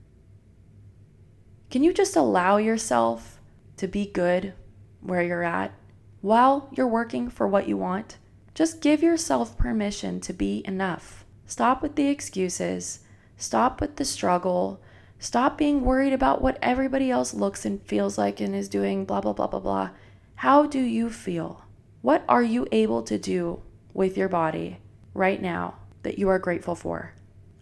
Can 1.69 1.83
you 1.83 1.93
just 1.93 2.15
allow 2.15 2.57
yourself 2.57 3.39
to 3.77 3.87
be 3.87 4.07
good 4.07 4.53
where 5.01 5.21
you're 5.21 5.43
at 5.43 5.75
while 6.21 6.67
you're 6.73 6.87
working 6.87 7.29
for 7.29 7.47
what 7.47 7.67
you 7.67 7.77
want? 7.77 8.17
Just 8.55 8.81
give 8.81 9.03
yourself 9.03 9.55
permission 9.55 10.19
to 10.21 10.33
be 10.33 10.63
enough. 10.65 11.25
Stop 11.45 11.83
with 11.83 11.95
the 11.95 12.07
excuses, 12.07 13.01
stop 13.37 13.79
with 13.79 13.97
the 13.97 14.05
struggle, 14.05 14.81
Stop 15.23 15.57
being 15.57 15.85
worried 15.85 16.11
about 16.11 16.41
what 16.41 16.59
everybody 16.61 17.09
else 17.09 17.33
looks 17.33 17.63
and 17.65 17.81
feels 17.83 18.17
like 18.17 18.41
and 18.41 18.53
is 18.53 18.67
doing, 18.67 19.05
blah, 19.05 19.21
blah, 19.21 19.31
blah, 19.31 19.47
blah, 19.47 19.61
blah. 19.61 19.89
How 20.43 20.65
do 20.65 20.81
you 20.81 21.09
feel? 21.09 21.63
What 22.01 22.25
are 22.27 22.43
you 22.43 22.67
able 22.73 23.01
to 23.03 23.17
do 23.17 23.61
with 23.93 24.17
your 24.17 24.27
body 24.27 24.79
right 25.13 25.41
now 25.41 25.75
that 26.01 26.19
you 26.19 26.27
are 26.27 26.37
grateful 26.37 26.75
for? 26.75 27.13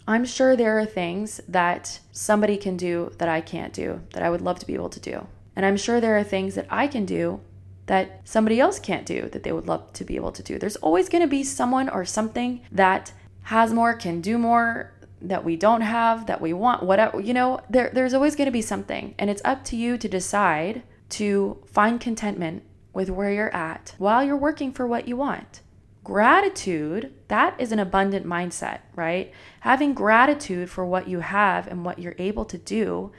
I'm 0.07 0.25
sure 0.25 0.55
there 0.55 0.79
are 0.79 0.85
things 0.87 1.41
that 1.47 1.99
somebody 2.11 2.57
can 2.57 2.77
do 2.77 3.11
that 3.19 3.29
I 3.29 3.39
can't 3.39 3.71
do, 3.71 4.01
that 4.13 4.23
I 4.23 4.31
would 4.31 4.41
love 4.41 4.57
to 4.61 4.65
be 4.65 4.73
able 4.73 4.89
to 4.89 4.99
do. 4.99 5.27
And 5.55 5.63
I'm 5.63 5.77
sure 5.77 6.01
there 6.01 6.17
are 6.17 6.23
things 6.23 6.55
that 6.55 6.65
I 6.71 6.87
can 6.87 7.05
do 7.05 7.41
that 7.85 8.21
somebody 8.23 8.59
else 8.59 8.79
can't 8.79 9.05
do 9.05 9.29
that 9.29 9.43
they 9.43 9.51
would 9.51 9.67
love 9.67 9.93
to 9.93 10.03
be 10.03 10.15
able 10.15 10.31
to 10.31 10.41
do. 10.41 10.57
There's 10.57 10.77
always 10.77 11.07
going 11.07 11.21
to 11.21 11.27
be 11.27 11.43
someone 11.43 11.87
or 11.87 12.03
something 12.03 12.61
that 12.71 13.13
has 13.43 13.71
more, 13.71 13.93
can 13.93 14.21
do 14.21 14.39
more, 14.39 14.91
that 15.21 15.45
we 15.45 15.55
don't 15.55 15.81
have, 15.81 16.25
that 16.25 16.41
we 16.41 16.51
want, 16.51 16.81
whatever, 16.81 17.21
you 17.21 17.35
know, 17.35 17.59
there, 17.69 17.91
there's 17.93 18.15
always 18.15 18.35
going 18.35 18.47
to 18.47 18.51
be 18.51 18.63
something. 18.63 19.13
And 19.19 19.29
it's 19.29 19.43
up 19.45 19.63
to 19.65 19.75
you 19.75 19.99
to 19.99 20.09
decide 20.09 20.81
to 21.09 21.61
find 21.67 22.01
contentment 22.01 22.63
with 22.93 23.09
where 23.09 23.31
you're 23.31 23.55
at 23.55 23.95
while 23.97 24.23
you're 24.23 24.37
working 24.37 24.71
for 24.71 24.85
what 24.85 25.07
you 25.07 25.15
want. 25.15 25.61
Gratitude, 26.03 27.13
that 27.27 27.59
is 27.59 27.71
an 27.71 27.79
abundant 27.79 28.25
mindset, 28.25 28.79
right? 28.95 29.31
Having 29.61 29.93
gratitude 29.93 30.69
for 30.69 30.85
what 30.85 31.07
you 31.07 31.19
have 31.19 31.67
and 31.67 31.85
what 31.85 31.99
you're 31.99 32.15
able 32.17 32.45
to 32.45 32.57
do 32.57 33.11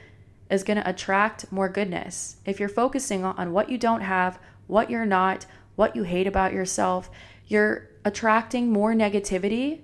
is 0.49 0.63
going 0.63 0.77
to 0.77 0.89
attract 0.89 1.51
more 1.51 1.69
goodness. 1.69 2.37
If 2.45 2.59
you're 2.59 2.69
focusing 2.69 3.23
on 3.23 3.53
what 3.53 3.69
you 3.69 3.77
don't 3.77 4.01
have, 4.01 4.37
what 4.67 4.89
you're 4.89 5.05
not, 5.05 5.45
what 5.75 5.95
you 5.95 6.03
hate 6.03 6.27
about 6.27 6.53
yourself, 6.53 7.09
you're 7.47 7.89
attracting 8.05 8.71
more 8.71 8.93
negativity 8.93 9.81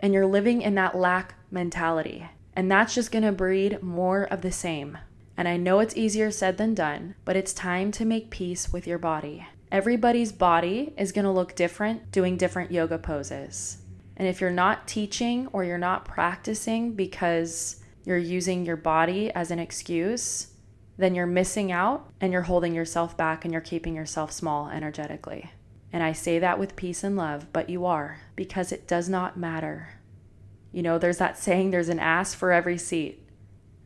and 0.00 0.14
you're 0.14 0.26
living 0.26 0.62
in 0.62 0.74
that 0.74 0.96
lack 0.96 1.34
mentality. 1.50 2.26
And 2.54 2.70
that's 2.70 2.94
just 2.94 3.12
going 3.12 3.24
to 3.24 3.32
breed 3.32 3.82
more 3.82 4.24
of 4.24 4.42
the 4.42 4.52
same. 4.52 4.98
And 5.42 5.48
I 5.48 5.56
know 5.56 5.80
it's 5.80 5.96
easier 5.96 6.30
said 6.30 6.56
than 6.56 6.72
done, 6.72 7.16
but 7.24 7.34
it's 7.34 7.52
time 7.52 7.90
to 7.90 8.04
make 8.04 8.30
peace 8.30 8.72
with 8.72 8.86
your 8.86 8.98
body. 8.98 9.44
Everybody's 9.72 10.30
body 10.30 10.94
is 10.96 11.10
going 11.10 11.24
to 11.24 11.32
look 11.32 11.56
different 11.56 12.12
doing 12.12 12.36
different 12.36 12.70
yoga 12.70 12.96
poses. 12.96 13.78
And 14.16 14.28
if 14.28 14.40
you're 14.40 14.52
not 14.52 14.86
teaching 14.86 15.48
or 15.48 15.64
you're 15.64 15.78
not 15.78 16.04
practicing 16.04 16.92
because 16.92 17.82
you're 18.04 18.18
using 18.18 18.64
your 18.64 18.76
body 18.76 19.32
as 19.32 19.50
an 19.50 19.58
excuse, 19.58 20.52
then 20.96 21.12
you're 21.12 21.26
missing 21.26 21.72
out 21.72 22.08
and 22.20 22.32
you're 22.32 22.42
holding 22.42 22.72
yourself 22.72 23.16
back 23.16 23.44
and 23.44 23.50
you're 23.50 23.60
keeping 23.60 23.96
yourself 23.96 24.30
small 24.30 24.68
energetically. 24.68 25.50
And 25.92 26.04
I 26.04 26.12
say 26.12 26.38
that 26.38 26.60
with 26.60 26.76
peace 26.76 27.02
and 27.02 27.16
love, 27.16 27.52
but 27.52 27.68
you 27.68 27.84
are 27.84 28.20
because 28.36 28.70
it 28.70 28.86
does 28.86 29.08
not 29.08 29.36
matter. 29.36 29.98
You 30.70 30.84
know, 30.84 30.98
there's 30.98 31.18
that 31.18 31.36
saying, 31.36 31.72
there's 31.72 31.88
an 31.88 31.98
ass 31.98 32.32
for 32.32 32.52
every 32.52 32.78
seat. 32.78 33.21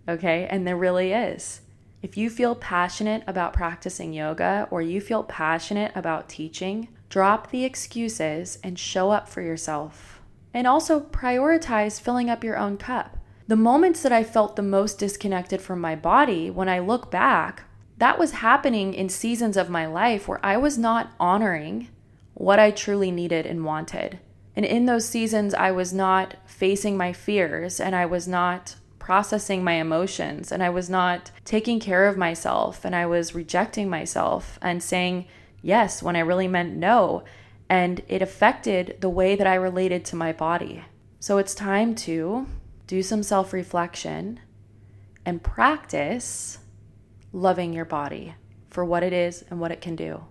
Okay. 0.09 0.47
And 0.51 0.67
there 0.67 0.77
really 0.77 1.13
is. 1.13 1.63
If 2.03 2.17
you 2.17 2.31
feel 2.31 2.55
passionate 2.55 3.25
about 3.27 3.53
practicing 3.53 4.13
yoga 4.13 4.69
or 4.71 4.83
you 4.83 5.01
feel 5.01 5.25
passionate 5.25 5.93
about 5.95 6.29
teaching, 6.29 6.89
drop 7.09 7.51
the 7.51 7.65
excuses 7.65 8.59
and 8.63 8.79
show 8.79 9.11
up 9.11 9.29
for 9.29 9.41
yourself. 9.41 10.21
And 10.55 10.67
also 10.67 11.01
prioritize 11.01 12.01
filling 12.01 12.31
up 12.31 12.45
your 12.45 12.57
own 12.57 12.77
cup. 12.77 13.19
The 13.49 13.57
moments 13.57 14.03
that 14.03 14.13
I 14.13 14.25
felt 14.25 14.57
the 14.57 14.63
most 14.63 14.99
disconnected 14.99 15.61
from 15.61 15.81
my 15.81 15.95
body, 15.95 16.51
when 16.51 16.69
I 16.69 16.79
look 16.81 17.11
back, 17.11 17.65
that 17.99 18.19
was 18.19 18.33
happening 18.33 18.93
in 18.93 19.09
seasons 19.09 19.57
of 19.57 19.71
my 19.71 19.87
life 19.87 20.29
where 20.29 20.45
I 20.45 20.57
was 20.57 20.77
not 20.77 21.13
honoring 21.19 21.89
what 22.35 22.59
I 22.59 22.71
truly 22.71 23.11
needed 23.11 23.47
and 23.47 23.65
wanted. 23.65 24.19
And 24.55 24.65
in 24.65 24.87
those 24.87 25.09
seasons, 25.09 25.55
I 25.55 25.71
was 25.71 25.93
not 25.93 26.35
facing 26.47 26.97
my 26.97 27.13
fears 27.13 27.81
and 27.81 27.95
I 27.95 28.07
was 28.07 28.29
not 28.29 28.77
processing 29.07 29.63
my 29.63 29.75
emotions 29.75 30.51
and 30.51 30.61
I 30.65 30.69
was 30.69 30.91
not 30.91 31.31
taking 31.45 31.79
care 31.79 32.09
of 32.09 32.17
myself 32.17 32.85
and 32.85 32.93
I 32.93 33.07
was 33.07 33.37
rejecting 33.37 33.89
myself 33.89 34.59
and 34.61 34.83
saying 34.83 35.29
yes 35.63 36.03
when 36.03 36.17
I 36.17 36.21
really 36.31 36.49
meant 36.49 36.75
no. 36.75 37.23
And 37.69 38.03
it 38.09 38.21
affected 38.21 38.97
the 38.99 39.09
way 39.09 39.37
that 39.37 39.47
I 39.47 39.55
related 39.55 40.05
to 40.07 40.17
my 40.17 40.33
body. 40.33 40.83
So 41.21 41.39
it's 41.39 41.55
time 41.55 41.95
to 42.07 42.49
do 42.89 43.01
some 43.01 43.23
self 43.23 43.53
reflection 43.53 44.41
and 45.25 45.41
practice 45.41 46.59
loving 47.33 47.73
your 47.73 47.85
body 47.85 48.35
for 48.71 48.85
what 48.85 49.05
it 49.05 49.13
is 49.13 49.45
and 49.51 49.61
what 49.61 49.71
it 49.71 49.81
can 49.81 49.95
do. 49.95 50.25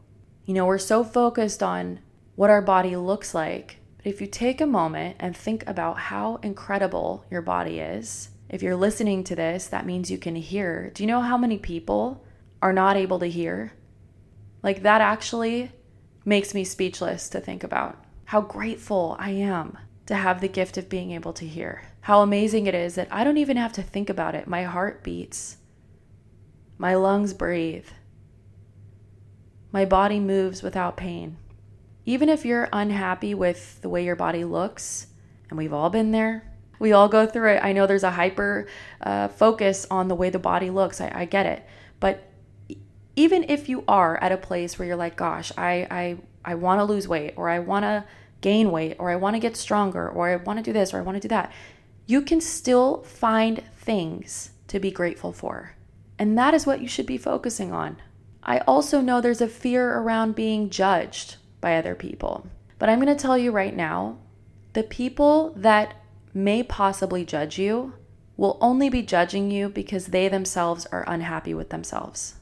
You 0.44 0.54
know, 0.54 0.66
we're 0.66 0.80
so 0.80 1.06
focused 1.06 1.64
on 1.64 2.02
what 2.36 2.50
our 2.50 2.62
body 2.62 2.98
looks 2.98 3.34
like. 3.34 3.78
But 3.96 4.08
if 4.08 4.20
you 4.20 4.28
take 4.28 4.60
a 4.60 4.66
moment 4.66 5.16
and 5.22 5.34
think 5.34 5.64
about 5.66 5.98
how 5.98 6.42
incredible 6.44 7.24
your 7.32 7.42
body 7.42 7.80
is, 7.80 8.32
if 8.50 8.62
you're 8.62 8.76
listening 8.76 9.24
to 9.26 9.36
this, 9.36 9.68
that 9.68 9.86
means 9.86 10.12
you 10.12 10.18
can 10.18 10.36
hear. 10.36 10.92
Do 10.94 11.04
you 11.04 11.08
know 11.08 11.22
how 11.22 11.38
many 11.38 11.58
people 11.58 12.26
are 12.62 12.74
not 12.74 12.96
able 12.96 13.20
to 13.20 13.26
hear? 13.26 13.74
Like, 14.62 14.84
that 14.84 15.02
actually 15.02 15.72
makes 16.24 16.54
me 16.54 16.64
speechless 16.64 17.30
to 17.30 17.40
think 17.40 17.64
about 17.64 18.04
how 18.26 18.42
grateful 18.42 19.16
I 19.20 19.32
am 19.32 19.78
to 20.08 20.16
have 20.16 20.42
the 20.42 20.48
gift 20.48 20.78
of 20.78 20.90
being 20.90 21.12
able 21.12 21.34
to 21.34 21.48
hear. 21.48 21.84
How 22.02 22.22
amazing 22.22 22.68
it 22.68 22.76
is 22.76 22.96
that 22.96 23.08
I 23.12 23.24
don't 23.24 23.38
even 23.38 23.58
have 23.58 23.74
to 23.74 23.84
think 23.84 24.10
about 24.10 24.36
it. 24.36 24.48
My 24.48 24.64
heart 24.64 25.04
beats, 25.04 25.58
my 26.78 26.96
lungs 26.96 27.34
breathe, 27.34 27.88
my 29.72 29.86
body 29.86 30.20
moves 30.20 30.62
without 30.62 30.98
pain. 30.98 31.38
Even 32.06 32.30
if 32.30 32.46
you're 32.46 32.70
unhappy 32.72 33.34
with 33.34 33.82
the 33.82 33.90
way 33.90 34.06
your 34.06 34.16
body 34.16 34.44
looks, 34.44 35.08
and 35.50 35.58
we've 35.58 35.74
all 35.74 35.90
been 35.90 36.12
there, 36.12 36.52
we 36.80 36.92
all 36.92 37.08
go 37.08 37.26
through 37.26 37.54
it. 37.54 37.64
I 37.64 37.74
know 37.74 37.88
there's 37.88 38.04
a 38.04 38.12
hyper 38.12 38.68
uh, 39.02 39.28
focus 39.30 39.86
on 39.90 40.08
the 40.08 40.16
way 40.16 40.30
the 40.30 40.40
body 40.40 40.70
looks. 40.70 41.02
I, 41.02 41.12
I 41.14 41.26
get 41.26 41.46
it. 41.46 41.66
But 42.00 42.30
even 43.16 43.46
if 43.50 43.70
you 43.70 43.84
are 43.88 44.18
at 44.18 44.32
a 44.32 44.38
place 44.38 44.78
where 44.78 44.88
you're 44.88 44.98
like, 44.98 45.16
gosh, 45.16 45.52
I, 45.58 45.88
I, 45.90 46.18
I 46.44 46.56
want 46.56 46.80
to 46.80 46.84
lose 46.84 47.08
weight 47.08 47.34
or 47.38 47.50
I 47.50 47.60
want 47.60 47.84
to 47.84 48.06
gain 48.42 48.72
weight 48.72 48.98
or 49.00 49.10
I 49.10 49.16
want 49.16 49.36
to 49.36 49.40
get 49.40 49.56
stronger 49.56 50.10
or 50.10 50.30
I 50.30 50.36
want 50.36 50.60
to 50.60 50.64
do 50.64 50.74
this 50.74 50.94
or 50.94 50.98
I 50.98 51.02
want 51.02 51.16
to 51.16 51.22
do 51.22 51.30
that, 51.30 51.52
you 52.06 52.22
can 52.22 52.42
still 52.42 53.04
find 53.04 53.64
things 53.78 54.52
to 54.68 54.80
be 54.80 54.92
grateful 54.92 55.32
for. 55.32 55.76
And 56.20 56.38
that 56.38 56.54
is 56.54 56.66
what 56.66 56.82
you 56.82 56.88
should 56.88 57.06
be 57.06 57.18
focusing 57.18 57.72
on. 57.72 57.98
I 58.44 58.60
also 58.60 59.02
know 59.02 59.20
there's 59.20 59.42
a 59.42 59.48
fear 59.48 59.98
around 59.98 60.36
being 60.36 60.70
judged 60.70 61.38
by 61.62 61.78
other 61.78 61.96
people. 61.96 62.48
But 62.78 62.90
I'm 62.90 63.00
going 63.00 63.16
to 63.16 63.22
tell 63.22 63.38
you 63.38 63.52
right 63.52 63.76
now 63.76 64.20
the 64.74 64.84
people 64.84 65.54
that 65.56 65.96
may 66.36 66.62
possibly 66.62 67.24
judge 67.26 67.58
you 67.58 67.94
will 68.38 68.58
only 68.60 68.90
be 68.90 69.02
judging 69.02 69.50
you 69.50 69.70
because 69.70 70.08
they 70.08 70.28
themselves 70.28 70.86
are 70.88 71.06
unhappy 71.08 71.54
with 71.54 71.70
themselves. 71.70 72.36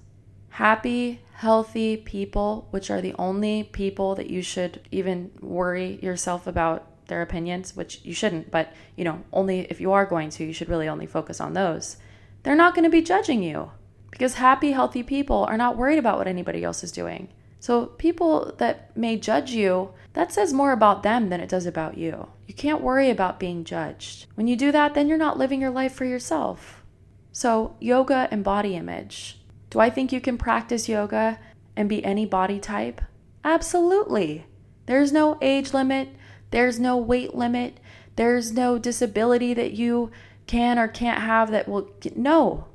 Happy, 0.50 1.22
healthy 1.36 1.98
people, 1.98 2.68
which 2.72 2.90
are 2.90 3.02
the 3.02 3.16
only 3.20 3.64
people 3.64 4.16
that 4.16 4.30
you 4.30 4.42
should 4.42 4.82
even 4.92 5.32
worry 5.40 6.00
yourself 6.02 6.48
about 6.48 6.88
their 7.08 7.22
opinions, 7.22 7.76
which 7.76 8.02
you 8.04 8.14
shouldn't, 8.14 8.50
but 8.50 8.74
you 8.96 9.04
know, 9.04 9.24
only 9.32 9.62
if 9.70 9.80
you 9.80 9.92
are 9.92 10.06
going 10.06 10.30
to, 10.32 10.44
you 10.44 10.54
should 10.54 10.70
really 10.70 10.88
only 10.88 11.06
focus 11.06 11.40
on 11.40 11.54
those. 11.54 11.98
They're 12.42 12.56
not 12.56 12.74
going 12.74 12.86
to 12.86 12.90
be 12.90 13.02
judging 13.02 13.44
you 13.44 13.72
because 14.10 14.36
happy, 14.36 14.72
healthy 14.72 15.04
people 15.04 15.44
are 15.46 15.58
not 15.58 15.78
worried 15.78 16.00
about 16.00 16.18
what 16.18 16.28
anybody 16.28 16.64
else 16.64 16.84
is 16.84 16.92
doing. 16.92 17.30
So, 17.60 17.86
people 17.86 18.54
that 18.58 18.96
may 18.98 19.18
judge 19.18 19.52
you, 19.52 19.92
that 20.14 20.32
says 20.32 20.54
more 20.54 20.72
about 20.72 21.04
them 21.04 21.30
than 21.30 21.40
it 21.40 21.50
does 21.50 21.66
about 21.66 21.98
you. 21.98 22.30
You 22.48 22.54
can't 22.54 22.82
worry 22.82 23.10
about 23.10 23.40
being 23.40 23.64
judged. 23.64 24.28
When 24.36 24.48
you 24.48 24.56
do 24.56 24.72
that, 24.72 24.94
then 24.94 25.08
you're 25.08 25.18
not 25.18 25.38
living 25.38 25.60
your 25.60 25.72
life 25.72 25.94
for 25.94 26.06
yourself. 26.06 26.84
So, 27.32 27.76
yoga 27.80 28.28
and 28.30 28.44
body 28.44 28.76
image. 28.76 29.42
Do 29.72 29.80
I 29.80 29.90
think 29.90 30.12
you 30.12 30.22
can 30.22 30.38
practice 30.38 30.88
yoga 30.88 31.40
and 31.76 31.90
be 31.90 32.06
any 32.06 32.28
body 32.28 32.60
type? 32.60 33.02
Absolutely. 33.44 34.46
There's 34.86 35.12
no 35.12 35.40
age 35.42 35.74
limit, 35.74 36.10
there's 36.52 36.80
no 36.80 36.96
weight 36.98 37.34
limit, 37.34 37.80
there's 38.16 38.52
no 38.52 38.78
disability 38.78 39.56
that 39.56 39.72
you 39.72 40.12
can 40.46 40.78
or 40.78 40.88
can't 40.88 41.22
have 41.22 41.50
that 41.52 41.68
will. 41.68 41.90
No. 42.16 42.68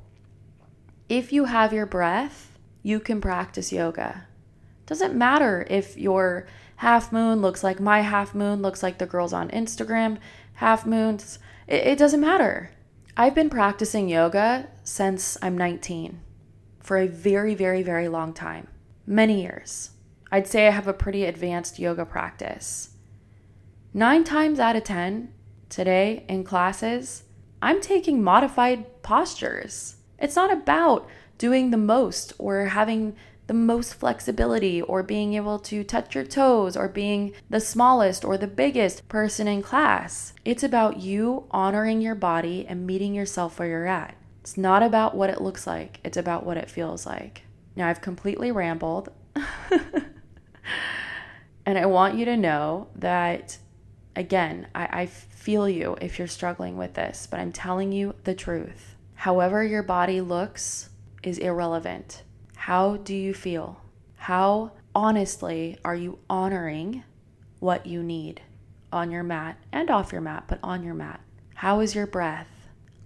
If 1.07 1.31
you 1.31 1.45
have 1.45 1.71
your 1.71 1.85
breath, 1.85 2.57
you 2.83 2.99
can 2.99 3.21
practice 3.21 3.71
yoga. 3.71 4.27
Doesn't 4.85 5.15
matter 5.15 5.65
if 5.69 5.97
your 5.97 6.47
half 6.79 7.11
moon 7.11 7.41
looks 7.41 7.61
like 7.61 7.77
my 7.79 7.99
half 7.99 8.33
moon, 8.33 8.61
looks 8.61 8.81
like 8.81 8.99
the 8.99 9.05
girls 9.05 9.33
on 9.33 9.49
Instagram 9.49 10.17
half 10.55 10.85
moons. 10.85 11.37
It, 11.67 11.87
it 11.87 11.99
doesn't 11.99 12.21
matter. 12.21 12.71
I've 13.17 13.35
been 13.35 13.49
practicing 13.49 14.07
yoga 14.07 14.69
since 14.85 15.37
I'm 15.41 15.57
19 15.57 16.21
for 16.79 16.97
a 16.97 17.07
very, 17.07 17.53
very, 17.53 17.83
very 17.83 18.07
long 18.07 18.33
time. 18.33 18.69
Many 19.05 19.41
years. 19.41 19.91
I'd 20.31 20.47
say 20.47 20.67
I 20.67 20.71
have 20.71 20.87
a 20.87 20.93
pretty 20.93 21.25
advanced 21.25 21.79
yoga 21.79 22.05
practice. 22.05 22.91
Nine 23.93 24.23
times 24.23 24.57
out 24.57 24.77
of 24.77 24.85
10, 24.85 25.33
today 25.67 26.23
in 26.29 26.45
classes, 26.45 27.23
I'm 27.61 27.81
taking 27.81 28.23
modified 28.23 29.03
postures. 29.03 29.95
It's 30.17 30.37
not 30.37 30.51
about 30.51 31.09
doing 31.37 31.71
the 31.71 31.77
most 31.77 32.31
or 32.37 32.65
having 32.65 33.17
the 33.49 33.53
most 33.55 33.95
flexibility 33.95 34.79
or 34.79 35.01
being 35.01 35.33
able 35.33 35.57
to 35.57 35.83
touch 35.83 36.13
your 36.13 36.23
toes 36.23 36.77
or 36.77 36.87
being 36.87 37.33
the 37.49 37.59
smallest 37.59 38.23
or 38.23 38.37
the 38.37 38.45
biggest 38.45 39.07
person 39.07 39.47
in 39.47 39.63
class. 39.63 40.33
It's 40.45 40.61
about 40.61 40.99
you 40.99 41.47
honoring 41.49 41.99
your 41.99 42.13
body 42.13 42.67
and 42.67 42.85
meeting 42.85 43.15
yourself 43.15 43.57
where 43.57 43.67
you're 43.67 43.87
at. 43.87 44.15
It's 44.41 44.55
not 44.55 44.83
about 44.83 45.15
what 45.15 45.31
it 45.31 45.41
looks 45.41 45.65
like, 45.65 45.99
it's 46.03 46.15
about 46.15 46.45
what 46.45 46.57
it 46.57 46.69
feels 46.69 47.07
like. 47.07 47.41
Now, 47.75 47.87
I've 47.87 48.01
completely 48.01 48.51
rambled. 48.51 49.09
and 51.65 51.79
I 51.79 51.87
want 51.87 52.19
you 52.19 52.25
to 52.25 52.37
know 52.37 52.89
that, 52.97 53.57
again, 54.15 54.67
I, 54.75 54.89
I 54.91 55.05
feel 55.07 55.67
you 55.67 55.97
if 55.99 56.19
you're 56.19 56.27
struggling 56.27 56.77
with 56.77 56.93
this, 56.93 57.27
but 57.29 57.39
I'm 57.39 57.51
telling 57.51 57.91
you 57.93 58.13
the 58.25 58.35
truth. 58.35 58.95
However, 59.15 59.63
your 59.63 59.81
body 59.81 60.21
looks 60.21 60.91
is 61.23 61.39
irrelevant. 61.39 62.21
How 62.63 62.97
do 62.97 63.15
you 63.15 63.33
feel? 63.33 63.79
How 64.17 64.73
honestly 64.93 65.77
are 65.85 65.95
you 65.95 66.19
honoring 66.29 67.05
what 67.59 67.85
you 67.85 68.03
need 68.03 68.41
on 68.91 69.11
your 69.11 69.23
mat 69.23 69.57
and 69.71 69.89
off 69.89 70.11
your 70.11 70.19
mat, 70.19 70.43
but 70.47 70.59
on 70.61 70.83
your 70.83 70.93
mat? 70.93 71.21
How 71.55 71.79
is 71.79 71.95
your 71.95 72.05
breath? 72.05 72.49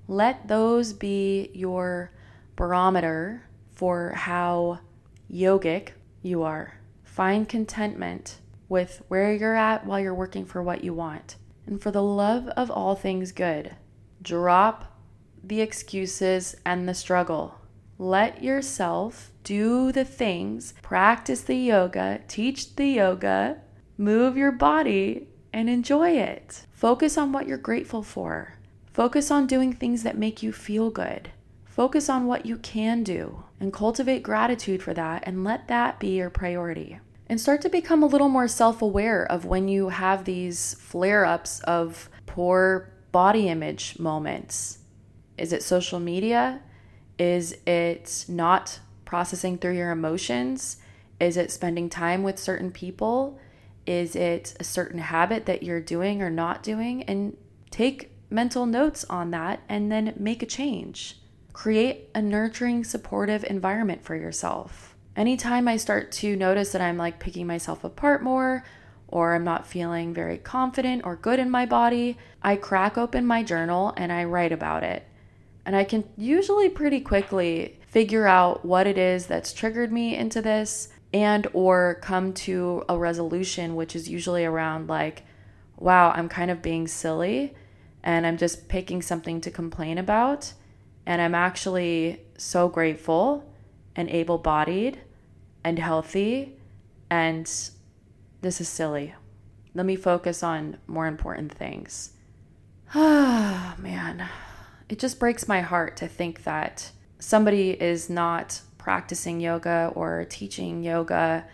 Let 0.07 0.47
those 0.47 0.91
be 0.91 1.51
your 1.53 2.11
barometer 2.55 3.43
for 3.71 4.13
how 4.15 4.79
yogic 5.31 5.89
you 6.23 6.41
are. 6.41 6.79
Find 7.03 7.47
contentment 7.47 8.39
with 8.67 9.03
where 9.07 9.31
you're 9.31 9.55
at 9.55 9.85
while 9.85 9.99
you're 9.99 10.15
working 10.15 10.45
for 10.45 10.63
what 10.63 10.83
you 10.83 10.95
want. 10.95 11.35
And 11.67 11.79
for 11.79 11.91
the 11.91 12.03
love 12.03 12.47
of 12.57 12.71
all 12.71 12.95
things 12.95 13.31
good, 13.31 13.75
drop 14.19 14.99
the 15.43 15.61
excuses 15.61 16.55
and 16.65 16.89
the 16.89 16.95
struggle. 16.95 17.59
Let 17.99 18.43
yourself 18.43 19.29
do 19.43 19.91
the 19.91 20.05
things, 20.05 20.73
practice 20.81 21.41
the 21.41 21.55
yoga, 21.55 22.21
teach 22.27 22.75
the 22.75 22.87
yoga, 22.87 23.57
move 23.97 24.37
your 24.37 24.51
body, 24.51 25.27
and 25.51 25.69
enjoy 25.69 26.11
it. 26.11 26.65
Focus 26.71 27.17
on 27.17 27.31
what 27.31 27.47
you're 27.47 27.57
grateful 27.57 28.03
for. 28.03 28.55
Focus 28.91 29.31
on 29.31 29.47
doing 29.47 29.73
things 29.73 30.03
that 30.03 30.17
make 30.17 30.43
you 30.43 30.51
feel 30.51 30.89
good. 30.89 31.31
Focus 31.65 32.09
on 32.09 32.27
what 32.27 32.45
you 32.45 32.57
can 32.57 33.03
do 33.03 33.43
and 33.59 33.73
cultivate 33.73 34.21
gratitude 34.21 34.83
for 34.83 34.93
that 34.93 35.23
and 35.25 35.43
let 35.43 35.67
that 35.67 35.99
be 35.99 36.17
your 36.17 36.29
priority. 36.29 36.99
And 37.27 37.41
start 37.41 37.61
to 37.61 37.69
become 37.69 38.03
a 38.03 38.07
little 38.07 38.29
more 38.29 38.47
self 38.47 38.81
aware 38.81 39.25
of 39.25 39.45
when 39.45 39.67
you 39.67 39.89
have 39.89 40.25
these 40.25 40.75
flare 40.75 41.25
ups 41.25 41.61
of 41.61 42.09
poor 42.25 42.91
body 43.11 43.47
image 43.47 43.97
moments. 43.97 44.79
Is 45.37 45.51
it 45.53 45.63
social 45.63 45.99
media? 45.99 46.61
Is 47.17 47.57
it 47.65 48.25
not 48.27 48.79
processing 49.05 49.57
through 49.57 49.77
your 49.77 49.91
emotions? 49.91 50.77
Is 51.19 51.37
it 51.37 51.51
spending 51.51 51.89
time 51.89 52.23
with 52.23 52.39
certain 52.39 52.71
people? 52.71 53.39
Is 53.85 54.15
it 54.15 54.55
a 54.59 54.63
certain 54.63 54.99
habit 54.99 55.45
that 55.45 55.63
you're 55.63 55.81
doing 55.81 56.21
or 56.21 56.29
not 56.29 56.63
doing? 56.63 57.03
And 57.03 57.37
take 57.71 58.11
mental 58.29 58.65
notes 58.65 59.05
on 59.09 59.31
that 59.31 59.61
and 59.69 59.91
then 59.91 60.13
make 60.17 60.41
a 60.41 60.47
change. 60.47 61.19
Create 61.53 62.09
a 62.15 62.21
nurturing, 62.21 62.83
supportive 62.83 63.43
environment 63.43 64.03
for 64.03 64.15
yourself. 64.15 64.95
Anytime 65.15 65.67
I 65.67 65.77
start 65.77 66.11
to 66.13 66.35
notice 66.35 66.71
that 66.71 66.81
I'm 66.81 66.97
like 66.97 67.19
picking 67.19 67.45
myself 67.45 67.83
apart 67.83 68.23
more, 68.23 68.63
or 69.07 69.35
I'm 69.35 69.43
not 69.43 69.67
feeling 69.67 70.11
very 70.11 70.39
confident 70.39 71.03
or 71.05 71.15
good 71.15 71.37
in 71.37 71.51
my 71.51 71.67
body, 71.67 72.17
I 72.41 72.55
crack 72.55 72.97
open 72.97 73.27
my 73.27 73.43
journal 73.43 73.93
and 73.95 74.11
I 74.11 74.23
write 74.23 74.51
about 74.51 74.83
it. 74.83 75.07
And 75.67 75.75
I 75.75 75.83
can 75.83 76.03
usually 76.17 76.67
pretty 76.69 76.99
quickly 76.99 77.79
figure 77.93 78.27
out 78.27 78.65
what 78.65 78.87
it 78.87 78.97
is 78.97 79.27
that's 79.27 79.53
triggered 79.53 79.91
me 79.91 80.15
into 80.15 80.41
this 80.41 80.89
and 81.13 81.47
or 81.53 81.99
come 82.01 82.33
to 82.33 82.83
a 82.89 82.97
resolution 82.97 83.75
which 83.75 83.95
is 83.95 84.09
usually 84.09 84.43
around 84.43 84.87
like 84.87 85.23
wow 85.77 86.11
i'm 86.11 86.27
kind 86.27 86.49
of 86.51 86.61
being 86.61 86.87
silly 86.87 87.53
and 88.03 88.27
I'm 88.27 88.37
just 88.37 88.67
picking 88.67 89.01
something 89.01 89.39
to 89.41 89.49
complain 89.49 89.97
about. 89.97 90.53
And 91.05 91.21
I'm 91.21 91.33
actually 91.33 92.21
so 92.37 92.67
grateful 92.67 93.49
and 93.95 94.09
able 94.09 94.37
bodied 94.37 94.99
and 95.63 95.79
healthy. 95.79 96.57
And 97.09 97.45
this 98.41 98.61
is 98.61 98.67
silly. 98.67 99.15
Let 99.73 99.85
me 99.85 99.95
focus 99.95 100.43
on 100.43 100.77
more 100.85 101.07
important 101.07 101.53
things. 101.53 102.11
Ah, 102.93 103.75
man. 103.79 104.27
It 104.89 104.99
just 104.99 105.19
breaks 105.19 105.47
my 105.47 105.61
heart 105.61 105.95
to 105.97 106.07
think 106.07 106.43
that 106.43 106.91
somebody 107.23 107.71
is 107.71 108.09
not 108.09 108.59
practicing 108.77 109.39
yoga 109.39 109.93
or 109.95 110.25
teaching 110.29 110.83
yoga 110.83 111.45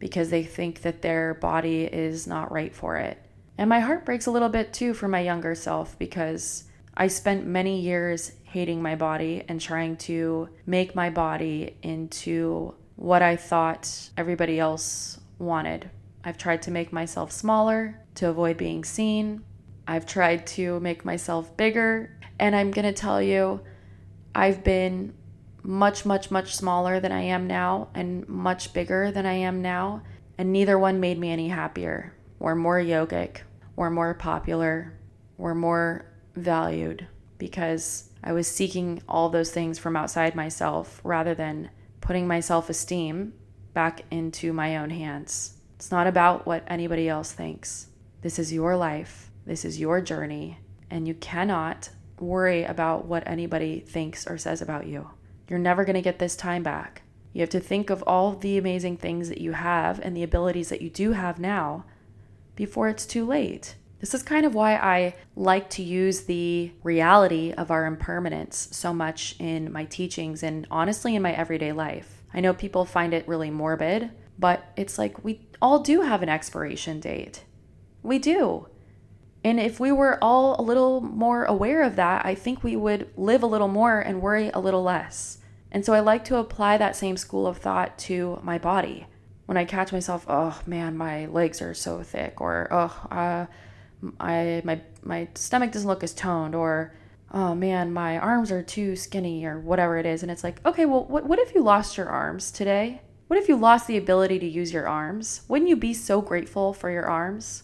because 0.00 0.30
they 0.30 0.42
think 0.42 0.82
that 0.82 1.00
their 1.00 1.34
body 1.34 1.84
is 1.84 2.26
not 2.26 2.50
right 2.50 2.74
for 2.74 2.96
it. 2.96 3.18
And 3.56 3.68
my 3.68 3.78
heart 3.78 4.04
breaks 4.04 4.26
a 4.26 4.32
little 4.32 4.48
bit 4.48 4.72
too 4.72 4.94
for 4.94 5.06
my 5.06 5.20
younger 5.20 5.54
self 5.54 5.96
because 5.96 6.64
I 6.96 7.06
spent 7.06 7.46
many 7.46 7.80
years 7.80 8.32
hating 8.42 8.82
my 8.82 8.96
body 8.96 9.44
and 9.48 9.60
trying 9.60 9.96
to 9.98 10.48
make 10.66 10.96
my 10.96 11.08
body 11.08 11.76
into 11.82 12.74
what 12.96 13.22
I 13.22 13.36
thought 13.36 14.10
everybody 14.16 14.58
else 14.58 15.20
wanted. 15.38 15.88
I've 16.24 16.36
tried 16.36 16.62
to 16.62 16.72
make 16.72 16.92
myself 16.92 17.30
smaller 17.30 18.00
to 18.16 18.28
avoid 18.28 18.56
being 18.56 18.82
seen. 18.82 19.44
I've 19.86 20.04
tried 20.04 20.48
to 20.48 20.80
make 20.80 21.04
myself 21.04 21.56
bigger. 21.56 22.18
And 22.40 22.56
I'm 22.56 22.72
going 22.72 22.86
to 22.86 22.92
tell 22.92 23.22
you, 23.22 23.60
I've 24.34 24.64
been 24.64 25.14
much, 25.62 26.04
much, 26.04 26.30
much 26.30 26.56
smaller 26.56 27.00
than 27.00 27.12
I 27.12 27.22
am 27.22 27.46
now 27.46 27.88
and 27.94 28.28
much 28.28 28.72
bigger 28.72 29.10
than 29.12 29.26
I 29.26 29.34
am 29.34 29.62
now. 29.62 30.02
And 30.38 30.52
neither 30.52 30.78
one 30.78 31.00
made 31.00 31.18
me 31.18 31.30
any 31.30 31.48
happier 31.48 32.14
or 32.40 32.54
more 32.54 32.78
yogic 32.78 33.38
or 33.76 33.90
more 33.90 34.14
popular 34.14 34.98
or 35.38 35.54
more 35.54 36.06
valued 36.34 37.06
because 37.38 38.10
I 38.24 38.32
was 38.32 38.48
seeking 38.48 39.02
all 39.08 39.28
those 39.28 39.50
things 39.50 39.78
from 39.78 39.96
outside 39.96 40.34
myself 40.34 41.00
rather 41.04 41.34
than 41.34 41.70
putting 42.00 42.26
my 42.26 42.40
self 42.40 42.70
esteem 42.70 43.34
back 43.74 44.04
into 44.10 44.52
my 44.52 44.76
own 44.76 44.90
hands. 44.90 45.54
It's 45.76 45.90
not 45.90 46.06
about 46.06 46.46
what 46.46 46.64
anybody 46.66 47.08
else 47.08 47.32
thinks. 47.32 47.88
This 48.20 48.38
is 48.38 48.52
your 48.52 48.76
life, 48.76 49.30
this 49.46 49.64
is 49.64 49.80
your 49.80 50.00
journey, 50.00 50.58
and 50.90 51.08
you 51.08 51.14
cannot 51.14 51.90
worry 52.22 52.64
about 52.64 53.06
what 53.06 53.26
anybody 53.26 53.80
thinks 53.80 54.26
or 54.26 54.38
says 54.38 54.62
about 54.62 54.86
you. 54.86 55.10
You're 55.48 55.58
never 55.58 55.84
going 55.84 55.94
to 55.94 56.02
get 56.02 56.18
this 56.18 56.36
time 56.36 56.62
back. 56.62 57.02
You 57.32 57.40
have 57.40 57.50
to 57.50 57.60
think 57.60 57.90
of 57.90 58.02
all 58.06 58.34
the 58.34 58.58
amazing 58.58 58.98
things 58.98 59.28
that 59.28 59.40
you 59.40 59.52
have 59.52 59.98
and 60.00 60.16
the 60.16 60.22
abilities 60.22 60.68
that 60.68 60.82
you 60.82 60.90
do 60.90 61.12
have 61.12 61.38
now 61.38 61.84
before 62.54 62.88
it's 62.88 63.06
too 63.06 63.26
late. 63.26 63.76
This 64.00 64.14
is 64.14 64.22
kind 64.22 64.44
of 64.44 64.54
why 64.54 64.74
I 64.74 65.14
like 65.36 65.70
to 65.70 65.82
use 65.82 66.22
the 66.22 66.72
reality 66.82 67.52
of 67.52 67.70
our 67.70 67.86
impermanence 67.86 68.68
so 68.72 68.92
much 68.92 69.36
in 69.38 69.72
my 69.72 69.84
teachings 69.84 70.42
and 70.42 70.66
honestly 70.70 71.14
in 71.14 71.22
my 71.22 71.32
everyday 71.32 71.72
life. 71.72 72.22
I 72.34 72.40
know 72.40 72.52
people 72.52 72.84
find 72.84 73.14
it 73.14 73.28
really 73.28 73.50
morbid, 73.50 74.10
but 74.38 74.72
it's 74.76 74.98
like 74.98 75.24
we 75.24 75.46
all 75.60 75.78
do 75.78 76.00
have 76.00 76.22
an 76.22 76.28
expiration 76.28 76.98
date. 76.98 77.44
We 78.02 78.18
do. 78.18 78.66
And 79.44 79.58
if 79.58 79.80
we 79.80 79.90
were 79.90 80.18
all 80.22 80.60
a 80.60 80.62
little 80.62 81.00
more 81.00 81.44
aware 81.44 81.82
of 81.82 81.96
that, 81.96 82.24
I 82.24 82.34
think 82.34 82.62
we 82.62 82.76
would 82.76 83.10
live 83.16 83.42
a 83.42 83.46
little 83.46 83.68
more 83.68 84.00
and 84.00 84.22
worry 84.22 84.50
a 84.54 84.60
little 84.60 84.82
less. 84.82 85.38
And 85.70 85.84
so 85.84 85.94
I 85.94 86.00
like 86.00 86.24
to 86.26 86.36
apply 86.36 86.76
that 86.78 86.96
same 86.96 87.16
school 87.16 87.46
of 87.46 87.58
thought 87.58 87.98
to 88.00 88.38
my 88.42 88.58
body. 88.58 89.06
When 89.46 89.56
I 89.56 89.64
catch 89.64 89.92
myself, 89.92 90.24
oh 90.28 90.60
man, 90.66 90.96
my 90.96 91.26
legs 91.26 91.60
are 91.60 91.74
so 91.74 92.02
thick, 92.02 92.40
or 92.40 92.68
oh, 92.70 93.06
uh, 93.10 93.46
I 94.20 94.62
my 94.64 94.80
my 95.02 95.28
stomach 95.34 95.72
doesn't 95.72 95.88
look 95.88 96.02
as 96.02 96.14
toned 96.14 96.54
or 96.54 96.94
oh 97.32 97.54
man 97.54 97.92
my 97.92 98.18
arms 98.18 98.50
are 98.50 98.62
too 98.62 98.96
skinny 98.96 99.44
or 99.44 99.58
whatever 99.60 99.96
it 99.96 100.06
is 100.06 100.22
and 100.22 100.30
it's 100.30 100.44
like 100.44 100.64
okay 100.66 100.86
well 100.86 101.04
what, 101.04 101.24
what 101.24 101.38
if 101.38 101.54
you 101.54 101.62
lost 101.62 101.96
your 101.96 102.08
arms 102.08 102.50
today 102.50 103.00
what 103.28 103.38
if 103.38 103.48
you 103.48 103.56
lost 103.56 103.86
the 103.86 103.96
ability 103.96 104.38
to 104.38 104.46
use 104.46 104.72
your 104.72 104.88
arms 104.88 105.42
wouldn't 105.48 105.68
you 105.68 105.76
be 105.76 105.94
so 105.94 106.20
grateful 106.20 106.72
for 106.72 106.90
your 106.90 107.06
arms 107.06 107.62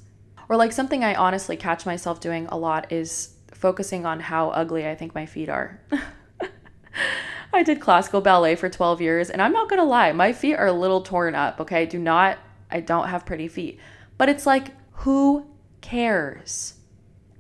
or 0.48 0.56
like 0.56 0.72
something 0.72 1.04
i 1.04 1.14
honestly 1.14 1.56
catch 1.56 1.86
myself 1.86 2.20
doing 2.20 2.46
a 2.46 2.58
lot 2.58 2.90
is 2.92 3.34
focusing 3.52 4.06
on 4.06 4.20
how 4.20 4.50
ugly 4.50 4.86
i 4.86 4.94
think 4.94 5.14
my 5.14 5.26
feet 5.26 5.48
are 5.48 5.80
i 7.52 7.62
did 7.62 7.80
classical 7.80 8.20
ballet 8.20 8.54
for 8.54 8.68
12 8.68 9.00
years 9.00 9.30
and 9.30 9.42
i'm 9.42 9.52
not 9.52 9.68
gonna 9.68 9.84
lie 9.84 10.12
my 10.12 10.32
feet 10.32 10.54
are 10.54 10.66
a 10.66 10.72
little 10.72 11.00
torn 11.00 11.34
up 11.34 11.60
okay 11.60 11.86
do 11.86 11.98
not 11.98 12.38
i 12.70 12.80
don't 12.80 13.08
have 13.08 13.26
pretty 13.26 13.48
feet 13.48 13.78
but 14.16 14.28
it's 14.28 14.46
like 14.46 14.72
who 14.92 15.46
cares. 15.80 16.74